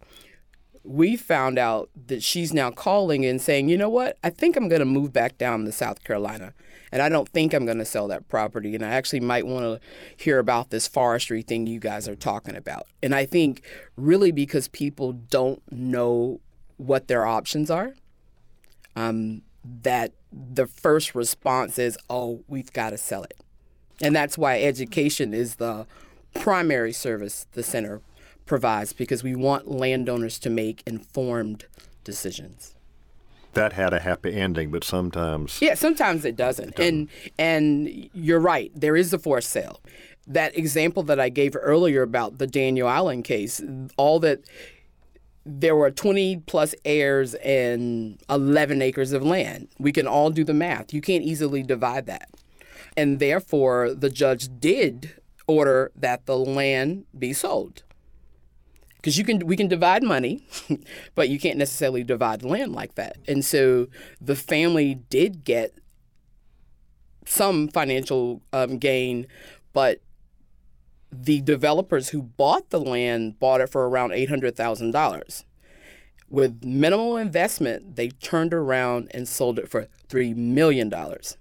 [0.88, 4.70] we found out that she's now calling and saying, you know what, I think I'm
[4.70, 6.54] going to move back down to South Carolina.
[6.92, 8.74] And I don't think I'm going to sell that property.
[8.74, 9.80] And I actually might want to
[10.16, 12.88] hear about this forestry thing you guys are talking about.
[13.04, 13.64] And I think
[13.98, 16.40] really because people don't know
[16.78, 17.94] what their options are,
[18.96, 19.42] um,
[19.84, 23.36] that the first response is, oh, we've got to sell it.
[24.02, 25.86] And that's why education is the
[26.34, 28.02] primary service the center
[28.48, 31.66] provides because we want landowners to make informed
[32.04, 32.74] decisions.
[33.54, 36.76] That had a happy ending, but sometimes yeah, sometimes it doesn't.
[36.76, 36.88] doesn't.
[36.88, 39.82] And and you're right, there is a forced sale.
[40.26, 43.62] That example that I gave earlier about the Daniel Allen case,
[43.96, 44.42] all that
[45.46, 49.70] there were 20 plus heirs and 11 acres of land.
[49.80, 50.94] We can all do the math.
[50.94, 52.30] You can't easily divide that.
[52.98, 55.14] And therefore, the judge did
[55.48, 57.84] order that the land be sold
[59.08, 60.46] because you can we can divide money,
[61.16, 63.16] but you can't necessarily divide land like that.
[63.26, 63.88] And so
[64.20, 65.74] the family did get
[67.26, 69.26] some financial um, gain,
[69.72, 70.02] but
[71.10, 75.46] the developers who bought the land bought it for around eight hundred thousand dollars.
[76.30, 81.38] With minimal investment, they turned around and sold it for three million dollars.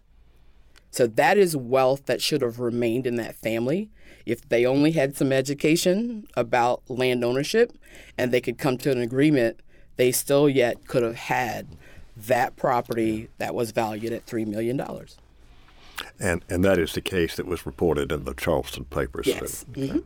[0.92, 3.90] So that is wealth that should have remained in that family
[4.26, 7.72] if they only had some education about land ownership
[8.18, 9.60] and they could come to an agreement,
[9.96, 11.68] they still yet could have had
[12.16, 14.80] that property that was valued at $3 million.
[16.18, 19.26] And, and that is the case that was reported in the Charleston papers.
[19.26, 19.64] Yes.
[19.70, 19.88] Okay.
[19.88, 19.98] Mm-hmm.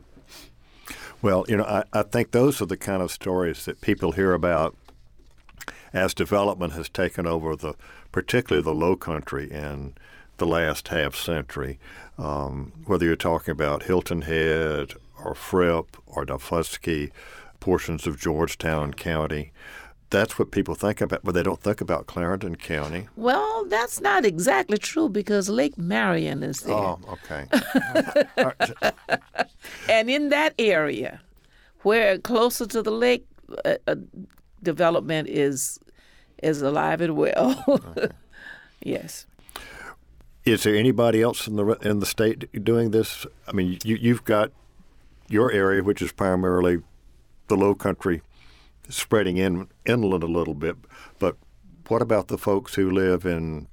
[1.21, 4.33] Well, you know, I, I think those are the kind of stories that people hear
[4.33, 4.75] about
[5.93, 7.75] as development has taken over the,
[8.11, 9.99] particularly the Low Country and
[10.41, 11.77] the last half century,
[12.17, 17.11] um, whether you're talking about Hilton Head or Fripp or Daufuskie,
[17.59, 19.51] portions of Georgetown County.
[20.09, 23.07] That's what people think about, but they don't think about Clarendon County.
[23.15, 26.73] Well, that's not exactly true because Lake Marion is there.
[26.73, 27.45] Oh, okay.
[29.89, 31.21] and in that area,
[31.83, 33.27] where closer to the lake,
[33.63, 33.95] uh, uh,
[34.63, 35.79] development is
[36.41, 37.63] is alive and well.
[37.69, 38.07] okay.
[38.83, 39.27] Yes.
[40.43, 43.27] Is there anybody else in the in the state doing this?
[43.47, 44.51] I mean, you, you've got
[45.29, 46.81] your area, which is primarily
[47.47, 48.21] the Low Country,
[48.89, 50.77] spreading in inland a little bit.
[51.19, 51.37] But
[51.87, 53.67] what about the folks who live in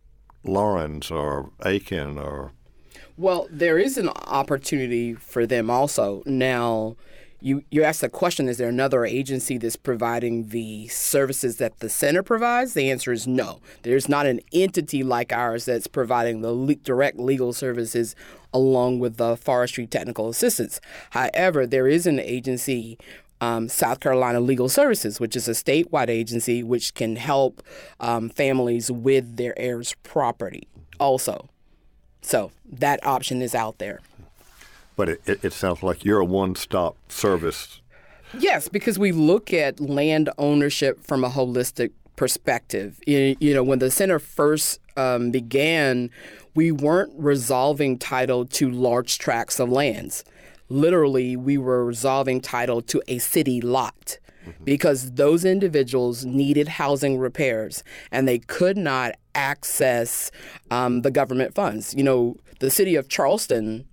[0.45, 2.53] Laurens or Aiken or?
[3.17, 6.97] Well, there is an opportunity for them also now.
[7.41, 11.89] You, you asked the question is there another agency that's providing the services that the
[11.89, 12.75] center provides?
[12.75, 13.61] The answer is no.
[13.83, 18.17] There's not an entity like ours that's providing the le- direct legal services
[18.53, 20.81] along with the forestry technical assistance.
[21.11, 22.99] However, there is an agency.
[23.41, 27.63] Um, South Carolina Legal Services, which is a statewide agency which can help
[28.01, 30.67] um, families with their heirs' property
[30.99, 31.49] also.
[32.21, 34.01] So that option is out there.
[34.99, 37.81] But it, it, it sounds like you're a one-stop service.
[38.39, 43.01] Yes, because we look at land ownership from a holistic perspective.
[43.07, 46.11] You, you know, when the center first um, began,
[46.55, 50.25] we weren't resolving title to large tracts of lands.
[50.69, 54.19] Literally, we were resolving title to a city lot
[54.65, 60.31] because those individuals needed housing repairs and they could not access
[60.71, 61.95] um, the government funds.
[61.95, 63.85] You know, the city of Charleston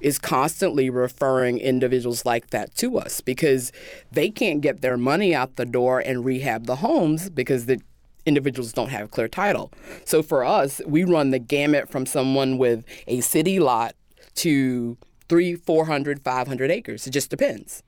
[0.00, 3.72] is constantly referring individuals like that to us because
[4.12, 7.80] they can't get their money out the door and rehab the homes because the
[8.26, 9.72] individuals don't have clear title.
[10.04, 13.94] So for us, we run the gamut from someone with a city lot
[14.36, 14.96] to
[15.28, 17.06] three, 400, 500 acres.
[17.06, 17.82] It just depends.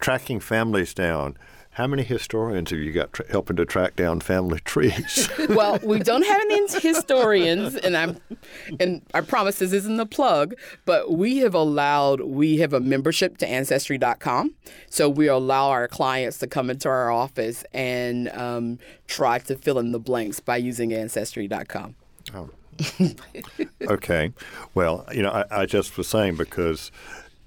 [0.00, 1.36] Tracking families down.
[1.74, 5.28] How many historians have you got tra- helping to track down family trees?
[5.48, 8.18] well, we don't have any historians, and I'm,
[8.78, 10.54] and I promise this isn't a plug,
[10.84, 14.54] but we have allowed we have a membership to Ancestry.com,
[14.88, 19.80] so we allow our clients to come into our office and um, try to fill
[19.80, 21.96] in the blanks by using Ancestry.com.
[22.34, 22.50] Oh.
[23.82, 24.32] okay.
[24.74, 26.90] Well, you know, I, I just was saying because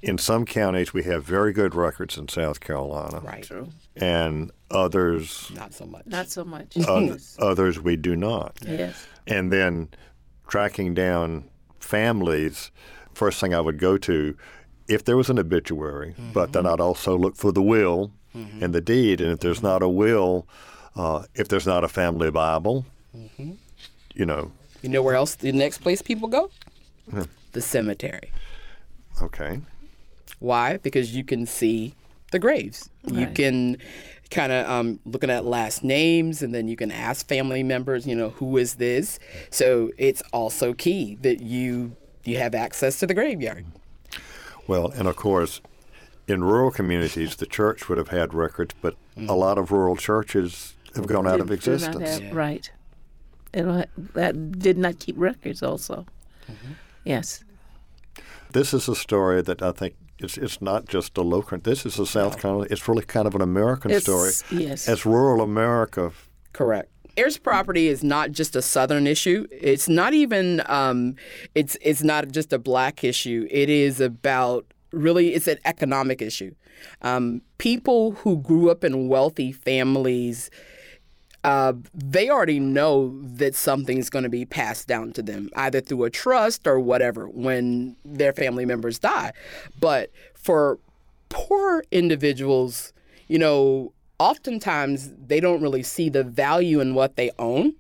[0.02, 3.20] in some counties we have very good records in South Carolina.
[3.20, 3.44] Right.
[3.44, 3.70] True.
[3.96, 6.06] And others Not so much.
[6.06, 6.78] Not so much.
[6.78, 8.58] oth- others we do not.
[8.66, 9.06] yes.
[9.26, 9.90] And then
[10.48, 12.72] tracking down families,
[13.14, 14.38] first thing I would go to,
[14.88, 16.32] if there was an obituary, mm-hmm.
[16.32, 18.64] but then I'd also look for the will mm-hmm.
[18.64, 19.20] and the deed.
[19.20, 20.48] And if there's not a will,
[20.96, 22.86] uh, if there's not a family Bible,
[23.16, 23.54] mm-hmm.
[24.14, 26.52] you know, You know where else the next place people go?
[27.10, 27.24] Hmm.
[27.54, 28.32] The cemetery.
[29.22, 29.60] okay.
[30.40, 30.78] Why?
[30.78, 31.94] Because you can see
[32.32, 32.90] the graves.
[33.12, 33.78] You can
[34.30, 38.16] kind of um, looking at last names, and then you can ask family members, you
[38.16, 39.20] know, who is this?
[39.50, 43.66] So it's also key that you you have access to the graveyard.
[44.68, 45.62] Well, and of course,
[46.28, 50.76] in rural communities, the church would have had records, but a lot of rural churches
[50.96, 52.20] have gone out of Did- did existence.
[52.20, 52.70] have- Right.
[53.54, 56.06] They that did not keep records also.
[57.06, 57.44] Yes.
[58.52, 61.58] This is a story that I think it's, it's not just a local.
[61.58, 62.68] This is a South Carolina.
[62.72, 64.32] It's really kind of an American It's- story.
[64.62, 64.88] yes.
[64.88, 66.12] As rural America,
[66.54, 66.90] Correct.
[67.18, 69.48] Heirs property is not just a Southern issue.
[69.52, 70.62] It's not even.
[70.68, 71.16] Um,
[71.56, 73.48] it's it's not just a black issue.
[73.50, 75.34] It is about really.
[75.34, 76.54] It's an economic issue.
[77.02, 80.52] Um, people who grew up in wealthy families.
[81.44, 86.04] Uh, they already know that something's going to be passed down to them, either through
[86.04, 89.32] a trust or whatever, when their family members die.
[89.80, 90.80] But for
[91.30, 92.92] poor individuals,
[93.28, 97.76] you know, oftentimes they don't really see the value in what they own.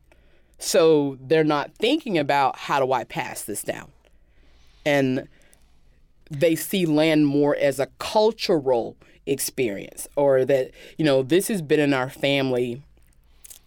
[0.59, 3.91] So they're not thinking about how do I pass this down?
[4.85, 5.27] And
[6.29, 8.95] they see land more as a cultural
[9.25, 12.81] experience or that, you know, this has been in our family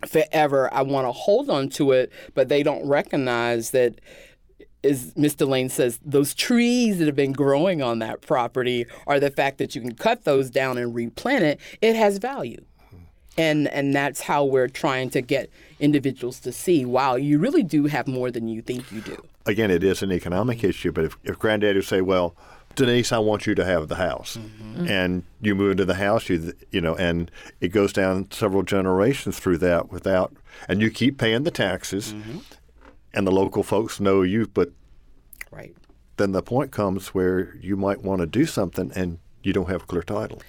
[0.06, 0.72] forever.
[0.72, 4.00] I want to hold on to it, but they don't recognize that
[4.82, 5.46] as Mr.
[5.46, 9.74] Lane says, those trees that have been growing on that property are the fact that
[9.74, 12.64] you can cut those down and replant it, it has value.
[13.36, 17.86] And and that's how we're trying to get individuals to see, wow, you really do
[17.86, 19.22] have more than you think you do.
[19.46, 20.92] again, it is an economic issue.
[20.92, 22.34] But if, if granddaddy say, "Well,
[22.76, 24.74] Denise, I want you to have the house," mm-hmm.
[24.74, 24.88] Mm-hmm.
[24.88, 29.38] and you move into the house, you you know, and it goes down several generations
[29.38, 30.34] through that without,
[30.68, 32.38] and you keep paying the taxes, mm-hmm.
[33.12, 34.70] and the local folks know you, but
[35.50, 35.74] Right.
[36.16, 39.82] then the point comes where you might want to do something and you don't have
[39.82, 40.40] a clear title.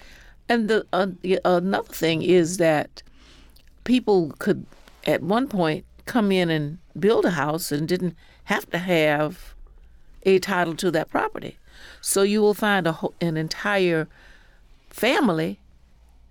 [0.48, 1.06] And the uh,
[1.44, 3.02] another thing is that
[3.84, 4.64] people could,
[5.06, 9.54] at one point, come in and build a house and didn't have to have
[10.24, 11.58] a title to that property.
[12.00, 14.08] So you will find a whole, an entire
[14.90, 15.58] family,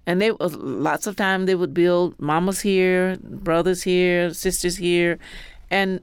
[0.05, 5.19] and they was lots of time they would build mamas here, brothers here, sisters here,
[5.69, 6.01] and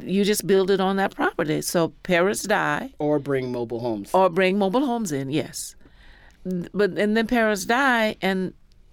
[0.00, 1.62] you just build it on that property.
[1.62, 4.10] So parents die, Or bring mobile homes.
[4.12, 5.76] or bring mobile homes in, yes.
[6.44, 8.52] But and then parents die and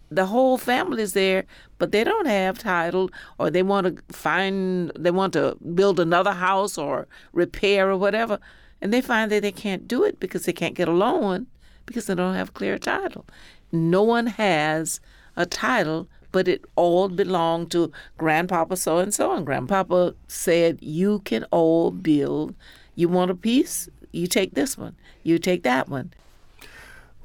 [0.10, 1.46] the whole family is there,
[1.80, 6.34] but they don't have title or they want to find they want to build another
[6.34, 8.39] house or repair or whatever.
[8.82, 11.48] And they find that they can't do it because they can't get a loan
[11.86, 13.26] because they don't have a clear title.
[13.72, 15.00] No one has
[15.36, 19.34] a title, but it all belonged to grandpapa so and so.
[19.34, 22.56] And grandpapa said, You can all build.
[22.96, 23.90] You want a piece?
[24.12, 24.96] You take this one.
[25.24, 26.14] You take that one.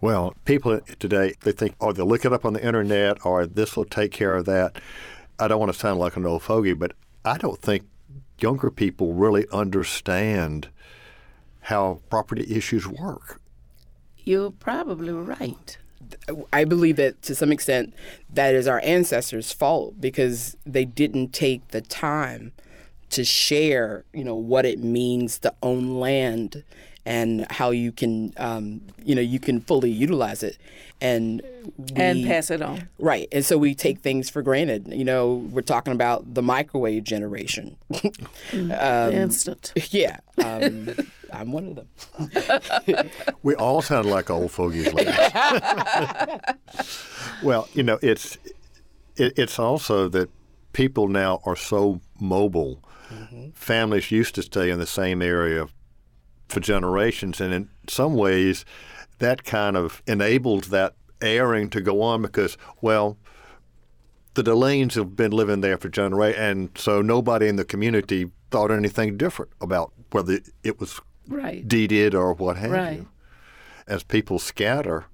[0.01, 3.77] Well, people today, they think, oh, they'll look it up on the internet or this
[3.77, 4.77] will take care of that.
[5.39, 6.93] I don't want to sound like an old fogey, but
[7.25, 7.85] I don't think
[8.39, 10.69] younger people really understand
[11.67, 13.41] how property issues work.
[14.19, 15.77] You're probably right.
[16.53, 17.93] I believe that to some extent
[18.33, 22.53] that is our ancestors' fault because they didn't take the time
[23.11, 26.63] to share, you know, what it means to own land
[27.05, 30.59] and how you can, um, you know, you can fully utilize it,
[31.01, 31.41] and
[31.77, 32.89] we, and pass it on.
[32.99, 34.89] Right, and so we take things for granted.
[34.93, 37.77] You know, we're talking about the microwave generation.
[38.53, 38.71] um,
[39.13, 39.73] Instant.
[39.91, 40.95] Yeah, um,
[41.37, 41.87] I'm one of them.
[43.43, 44.91] we all sound like old fogies.
[47.43, 48.39] well, you know, it's
[49.17, 50.31] it, it's also that
[50.73, 52.83] people now are so mobile.
[53.11, 53.51] Mm-hmm.
[53.51, 55.69] Families used to stay in the same area
[56.49, 58.65] for generations, and in some ways,
[59.19, 63.19] that kind of enabled that airing to go on because, well,
[64.35, 68.71] the DeLaines have been living there for generations, and so nobody in the community thought
[68.71, 71.67] anything different about whether it was right.
[71.67, 72.99] deeded or what have right.
[72.99, 73.09] you.
[73.87, 75.07] As people scatter,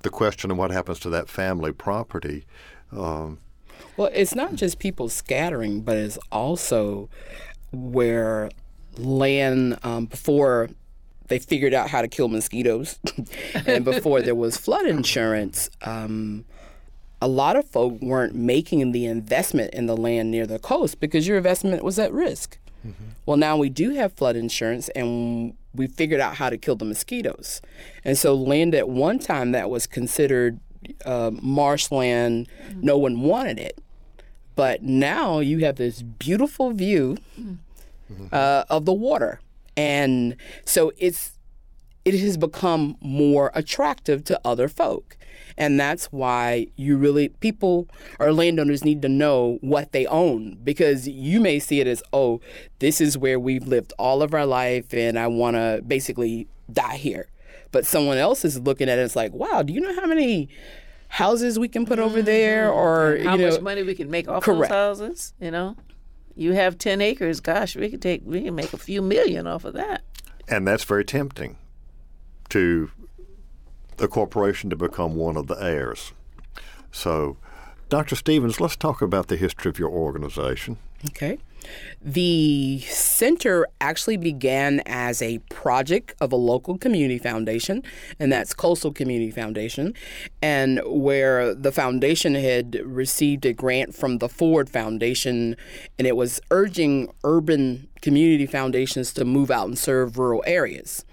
[0.00, 2.44] the question of what happens to that family property.
[2.92, 3.38] Um,
[3.96, 7.08] well, it's not just people scattering, but it's also
[7.72, 8.50] where
[8.96, 10.70] land um, before
[11.28, 12.98] they figured out how to kill mosquitoes,
[13.66, 16.44] and before there was flood insurance, um,
[17.20, 21.26] a lot of folk weren't making the investment in the land near the coast because
[21.26, 22.58] your investment was at risk.
[22.86, 23.04] Mm-hmm.
[23.26, 26.84] Well, now we do have flood insurance, and we figured out how to kill the
[26.84, 27.60] mosquitoes.
[28.04, 30.60] And so, land at one time that was considered
[31.04, 32.80] uh, marshland, mm-hmm.
[32.82, 33.78] no one wanted it.
[34.54, 38.26] But now you have this beautiful view mm-hmm.
[38.32, 39.40] uh, of the water.
[39.76, 41.38] And so it's
[42.04, 45.17] it has become more attractive to other folk.
[45.58, 47.88] And that's why you really, people
[48.18, 52.40] or landowners need to know what they own because you may see it as, oh,
[52.78, 56.96] this is where we've lived all of our life and I want to basically die
[56.96, 57.28] here.
[57.72, 60.48] But someone else is looking at it, it's like, wow, do you know how many
[61.08, 62.78] houses we can put over there mm-hmm.
[62.78, 64.70] or how you know, much money we can make off correct.
[64.70, 65.74] those houses you know
[66.36, 69.64] you have 10 acres gosh we could take we can make a few million off
[69.64, 70.02] of that
[70.48, 71.56] and that's very tempting
[72.50, 72.90] to
[73.98, 76.12] the corporation to become one of the heirs.
[76.90, 77.36] So,
[77.88, 78.16] Dr.
[78.16, 80.78] Stephens, let's talk about the history of your organization.
[81.06, 81.38] Okay.
[82.00, 87.82] The center actually began as a project of a local community foundation,
[88.18, 89.94] and that's Coastal Community Foundation,
[90.40, 95.56] and where the foundation had received a grant from the Ford Foundation,
[95.98, 101.04] and it was urging urban community foundations to move out and serve rural areas.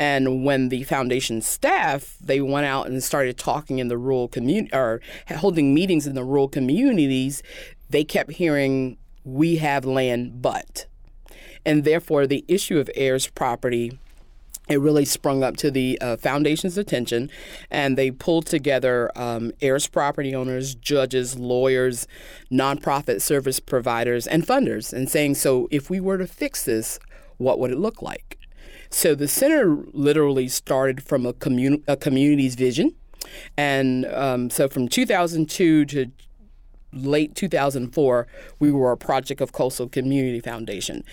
[0.00, 4.74] And when the foundation staff they went out and started talking in the rural community
[4.74, 7.42] or holding meetings in the rural communities,
[7.90, 10.86] they kept hearing, "We have land, but,"
[11.66, 13.98] and therefore the issue of heirs property
[14.70, 17.28] it really sprung up to the uh, foundation's attention,
[17.70, 22.06] and they pulled together um, heirs property owners, judges, lawyers,
[22.50, 27.00] nonprofit service providers, and funders, and saying, so if we were to fix this,
[27.36, 28.38] what would it look like?
[28.90, 32.94] So the center literally started from a, commun- a community's vision.
[33.56, 36.06] And um, so from 2002 to
[36.92, 38.26] late 2004,
[38.58, 41.04] we were a project of Coastal Community Foundation.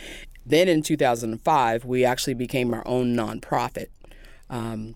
[0.45, 3.87] Then in 2005, we actually became our own nonprofit.
[4.49, 4.95] Um,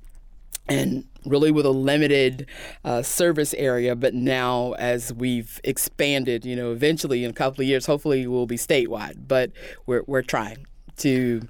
[0.68, 2.48] and really with a limited
[2.86, 7.68] uh, service area, but now as we've expanded, you know, eventually in a couple of
[7.68, 9.52] years, hopefully we'll be statewide, but
[9.86, 10.66] we're, we're trying
[10.98, 11.42] to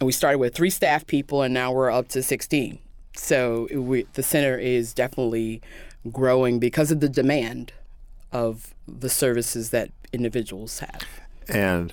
[0.00, 2.78] and we started with three staff people, and now we're up to 16.
[3.16, 5.60] So we, the center is definitely
[6.10, 7.72] growing because of the demand
[8.32, 11.06] of the services that individuals have.
[11.48, 11.92] And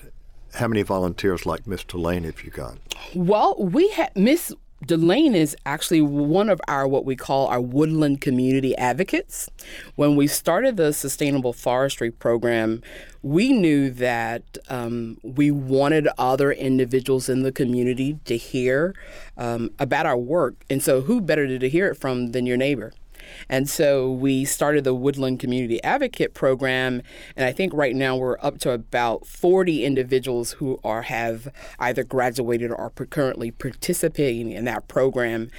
[0.54, 2.78] how many volunteers like Miss DeLaine have you got?
[3.14, 4.54] Well, we had Miss
[4.84, 9.50] DeLaine is actually one of our what we call our woodland community advocates.
[9.96, 12.82] When we started the sustainable forestry program,
[13.20, 18.94] we knew that um, we wanted other individuals in the community to hear
[19.36, 22.92] um, about our work, and so who better to hear it from than your neighbor?
[23.48, 27.02] And so we started the Woodland Community Advocate Program,
[27.36, 31.48] and I think right now we're up to about 40 individuals who are have
[31.78, 35.50] either graduated or are currently participating in that program.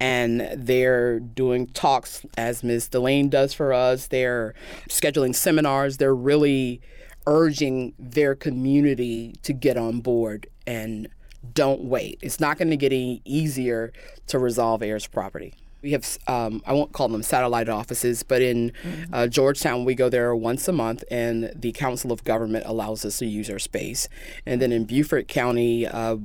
[0.00, 2.88] And they're doing talks as Ms.
[2.88, 4.06] DeLaine does for us.
[4.06, 4.54] They're
[4.88, 5.96] scheduling seminars.
[5.96, 6.80] They're really
[7.26, 11.08] urging their community to get on board and
[11.52, 12.18] don't wait.
[12.22, 13.92] It's not going to get any easier
[14.28, 15.54] to resolve heirs property.
[15.80, 18.72] We have, um, I won't call them satellite offices, but in
[19.12, 23.18] uh, Georgetown, we go there once a month, and the Council of Government allows us
[23.18, 24.08] to use our space.
[24.44, 26.16] And then in Beaufort County, uh,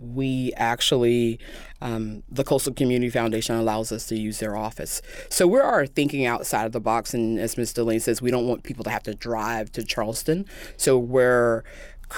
[0.00, 1.38] we actually,
[1.80, 5.02] um, the Coastal Community Foundation allows us to use their office.
[5.28, 7.14] So we are thinking outside of the box.
[7.14, 7.72] And as Ms.
[7.72, 10.46] Delaney says, we don't want people to have to drive to Charleston.
[10.76, 11.64] So we're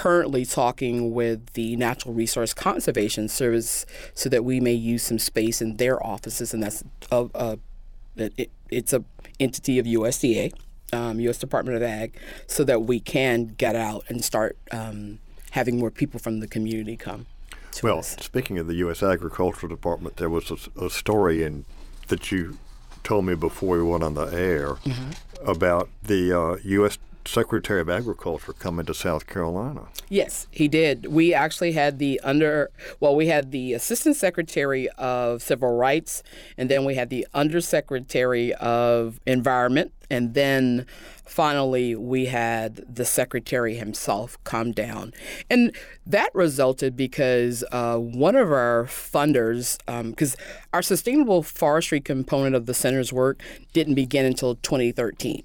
[0.01, 3.83] currently talking with the Natural Resource Conservation Service
[4.13, 6.53] so that we may use some space in their offices.
[6.53, 7.57] And that's a, a
[8.15, 9.03] it, it's a
[9.39, 10.53] entity of USDA.
[10.93, 11.37] Um, U.S.
[11.37, 12.13] Department of Ag,
[12.47, 15.19] so that we can get out and start um,
[15.51, 17.25] having more people from the community come
[17.73, 18.15] to Well, us.
[18.21, 19.03] speaking of the U.S.
[19.03, 21.65] Agricultural Department, there was a, a story in
[22.07, 22.57] that you
[23.03, 25.45] told me before we went on the air Mm-hmm.
[25.49, 26.97] about the uh, U.S.
[27.27, 29.87] Secretary of Agriculture coming to South Carolina.
[30.09, 31.07] Yes, he did.
[31.07, 36.23] We actually had the under, well, we had the Assistant Secretary of Civil Rights,
[36.57, 40.85] and then we had the Undersecretary of Environment, and then
[41.25, 45.13] finally we had the Secretary himself come down.
[45.49, 45.75] And
[46.05, 49.77] that resulted because uh, one of our funders,
[50.09, 50.37] because
[50.73, 53.41] our sustainable forestry component of the center's work
[53.73, 55.43] didn't begin until 2013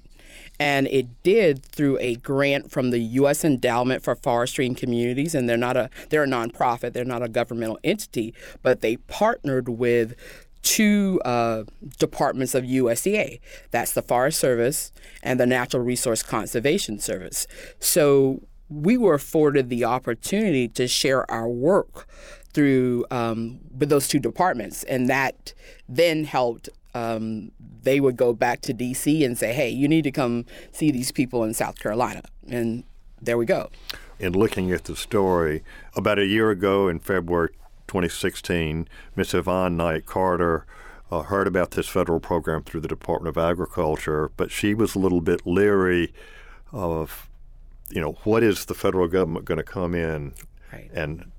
[0.59, 3.43] and it did through a grant from the U.S.
[3.43, 7.29] Endowment for Forestry and Communities, and they're not a they're a nonprofit, they're not a
[7.29, 10.15] governmental entity, but they partnered with
[10.61, 11.63] two uh,
[11.99, 13.39] departments of USDA.
[13.71, 14.91] That's the Forest Service
[15.21, 17.45] and the Natural Resource Conservation Service.
[17.79, 22.07] So we were afforded the opportunity to share our work
[22.53, 25.53] through um, with those two departments, and that
[25.87, 26.69] then helped.
[26.95, 27.51] Um,
[27.83, 29.23] they would go back to D.C.
[29.23, 32.83] and say, "Hey, you need to come see these people in South Carolina," and
[33.21, 33.69] there we go.
[34.19, 35.63] In looking at the story,
[35.95, 37.49] about a year ago in February
[37.87, 40.65] 2016, Miss Yvonne Knight Carter
[41.11, 44.99] uh, heard about this federal program through the Department of Agriculture, but she was a
[44.99, 46.13] little bit leery
[46.71, 47.29] of,
[47.89, 50.33] you know, what is the federal government going to come in
[50.71, 50.89] Right.
[50.93, 51.31] and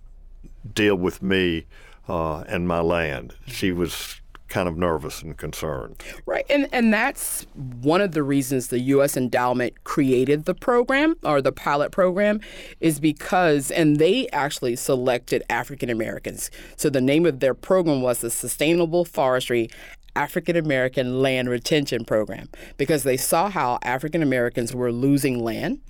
[0.74, 1.66] deal with me
[2.08, 3.34] uh, and my land?
[3.46, 6.02] She was kind of nervous and concerned.
[6.26, 9.16] Right, and and that's one of the reasons the U.S.
[9.16, 12.40] Endowment created the program or the pilot program,
[12.80, 16.50] is because and they actually selected African Americans.
[16.76, 19.68] So the name of their program was the Sustainable Forestry
[20.16, 25.80] African American Land Retention Program because they saw how African Americans were losing land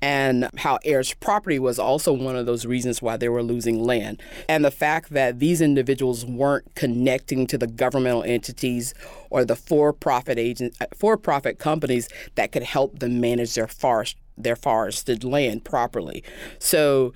[0.00, 4.22] and how heirs property was also one of those reasons why they were losing land.
[4.48, 8.94] And the fact that these individuals weren't connecting to the governmental entities
[9.30, 15.24] or the for-profit agent for-profit companies that could help them manage their forest their forested
[15.24, 16.24] land properly.
[16.58, 17.12] So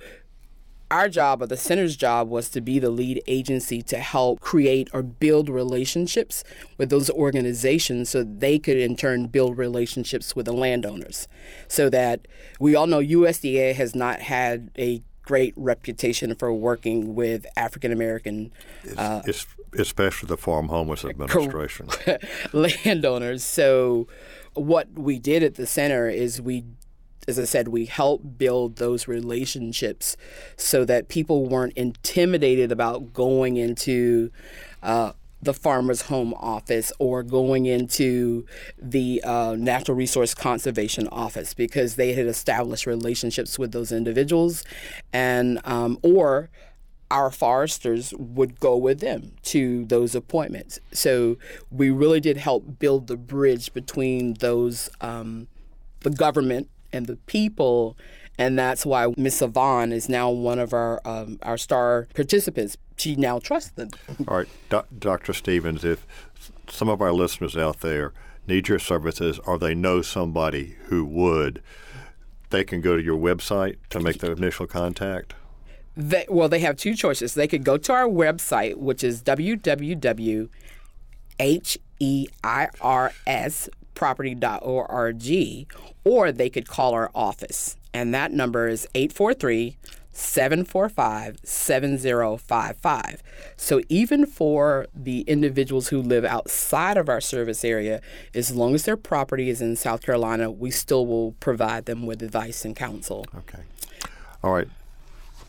[0.89, 4.89] our job or the center's job was to be the lead agency to help create
[4.93, 6.43] or build relationships
[6.77, 11.27] with those organizations so they could in turn build relationships with the landowners
[11.67, 12.27] so that
[12.59, 18.51] we all know USDA has not had a great reputation for working with African American
[18.97, 19.21] uh,
[19.73, 21.89] especially the Farmers Home Administration.
[22.53, 23.43] landowners.
[23.43, 24.07] So,
[24.53, 26.63] what we did at the center is we,
[27.27, 30.15] as I said, we helped build those relationships
[30.55, 34.31] so that people weren't intimidated about going into.
[34.81, 38.43] Uh, the farmer's home office or going into
[38.81, 44.63] the uh, natural resource conservation office because they had established relationships with those individuals
[45.13, 46.49] and um, or
[47.09, 50.79] our foresters would go with them to those appointments.
[50.91, 51.37] So
[51.71, 55.47] we really did help build the bridge between those, um,
[56.01, 57.97] the government and the people,
[58.37, 62.77] and that's why Miss Savon is now one of our um, our star participants.
[62.97, 63.89] She now trusts them.
[64.27, 65.33] All right, Doc Dr.
[65.33, 66.05] Stephens, if
[66.69, 68.13] some of our listeners out there
[68.47, 71.61] need your services or they know somebody who would,
[72.49, 75.33] they can go to your website to make the initial contact.
[75.95, 77.33] They, well, they have two choices.
[77.33, 79.23] They could go to our website, which is
[83.97, 85.73] www.heirsproperty.org,
[86.03, 87.75] or they could call our office.
[87.93, 89.77] And that number is 843
[90.11, 93.23] 745 7055.
[93.55, 98.01] So, even for the individuals who live outside of our service area,
[98.33, 102.23] as long as their property is in South Carolina, we still will provide them with
[102.23, 103.25] advice and counsel.
[103.37, 103.59] Okay.
[104.43, 104.67] All right.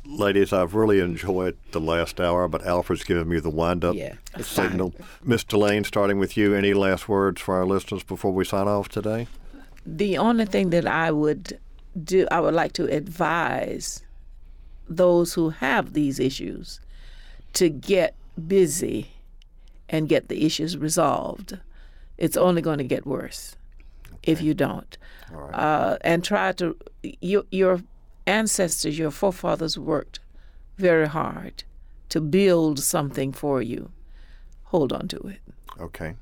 [0.09, 4.15] Ladies, I've really enjoyed the last hour, but Alfred's given me the wind up Yeah,
[4.41, 4.95] signal.
[5.23, 8.89] Miss DeLaine, starting with you, any last words for our listeners before we sign off
[8.89, 9.27] today?
[9.85, 11.59] The only thing that I would
[12.03, 14.03] do, I would like to advise
[14.89, 16.81] those who have these issues
[17.53, 18.15] to get
[18.47, 19.11] busy
[19.91, 21.59] and get the issues resolved.
[22.17, 23.57] It's only going to get worse
[24.23, 24.97] if you don't.
[25.53, 26.77] Uh, and try to,
[27.21, 27.83] your, your
[28.29, 30.21] ancestors, your forefathers worked
[30.77, 31.65] very hard
[32.11, 33.91] to build something for you.
[34.65, 35.41] Hold on to it.
[35.81, 36.15] Okay.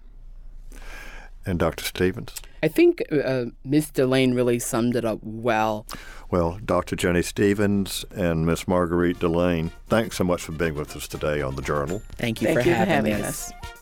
[1.44, 1.84] And Dr.
[1.84, 2.34] Stephens?
[2.62, 3.92] I think uh, Ms.
[3.92, 5.86] DeLaine really summed it up well.
[6.30, 6.96] Well, Dr.
[6.96, 11.54] Jennie Stephens and Miss Marguirite DeLaine, thanks so much for being with us today on
[11.54, 12.02] the Journal.
[12.16, 13.52] Thank you, Thank for, you for having, having us.
[13.52, 13.75] us.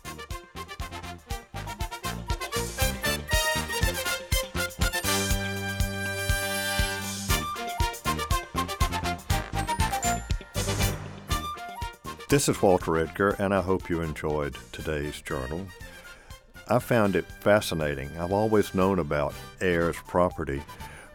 [12.35, 15.69] This is Walter Edgar, and I hope you enjoyed today's journal.
[16.67, 18.11] I found it fascinating.
[18.19, 20.61] I've always known about heirs property,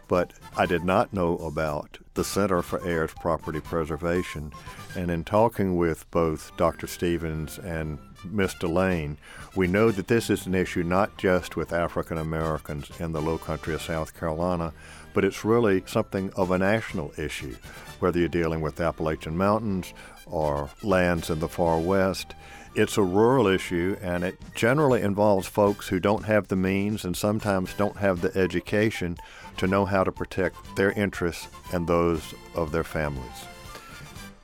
[0.08, 4.50] but I did not know about the Center for Heirs Property Preservation.
[4.96, 6.86] And in talking with both Dr.
[6.86, 9.18] Stephens and Miss DeLaine,
[9.54, 13.36] we know that this is an issue not just with African Americans in the low
[13.36, 14.72] country of South Carolina,
[15.12, 17.56] but it's really something of a national issue,
[17.98, 19.92] whether you're dealing with the Appalachian Mountains
[20.30, 22.34] or lands in the far west.
[22.74, 27.16] It's a rural issue, and it generally involves folks who don't have the means and
[27.16, 29.16] sometimes don't have the education
[29.56, 33.44] to know how to protect their interests and those of their families.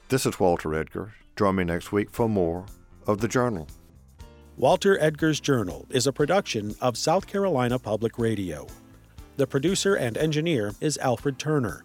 [0.08, 1.14] This is Walter Edgar.
[1.36, 2.66] Join me next week for more
[3.06, 3.68] of the Journal.
[4.56, 8.66] Walter Edgar's Journal is a production of South Carolina Public Radio.
[9.36, 11.84] The producer and engineer is Alfred Turner.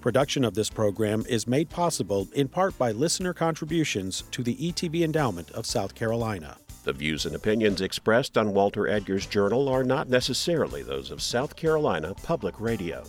[0.00, 5.02] Production of this program is made possible in part by listener contributions to the ETV
[5.02, 6.56] Endowment of South Carolina.
[6.84, 11.56] The views and opinions expressed on Walter Edgar's Journal are not necessarily those of South
[11.56, 13.04] Carolina Public Radio.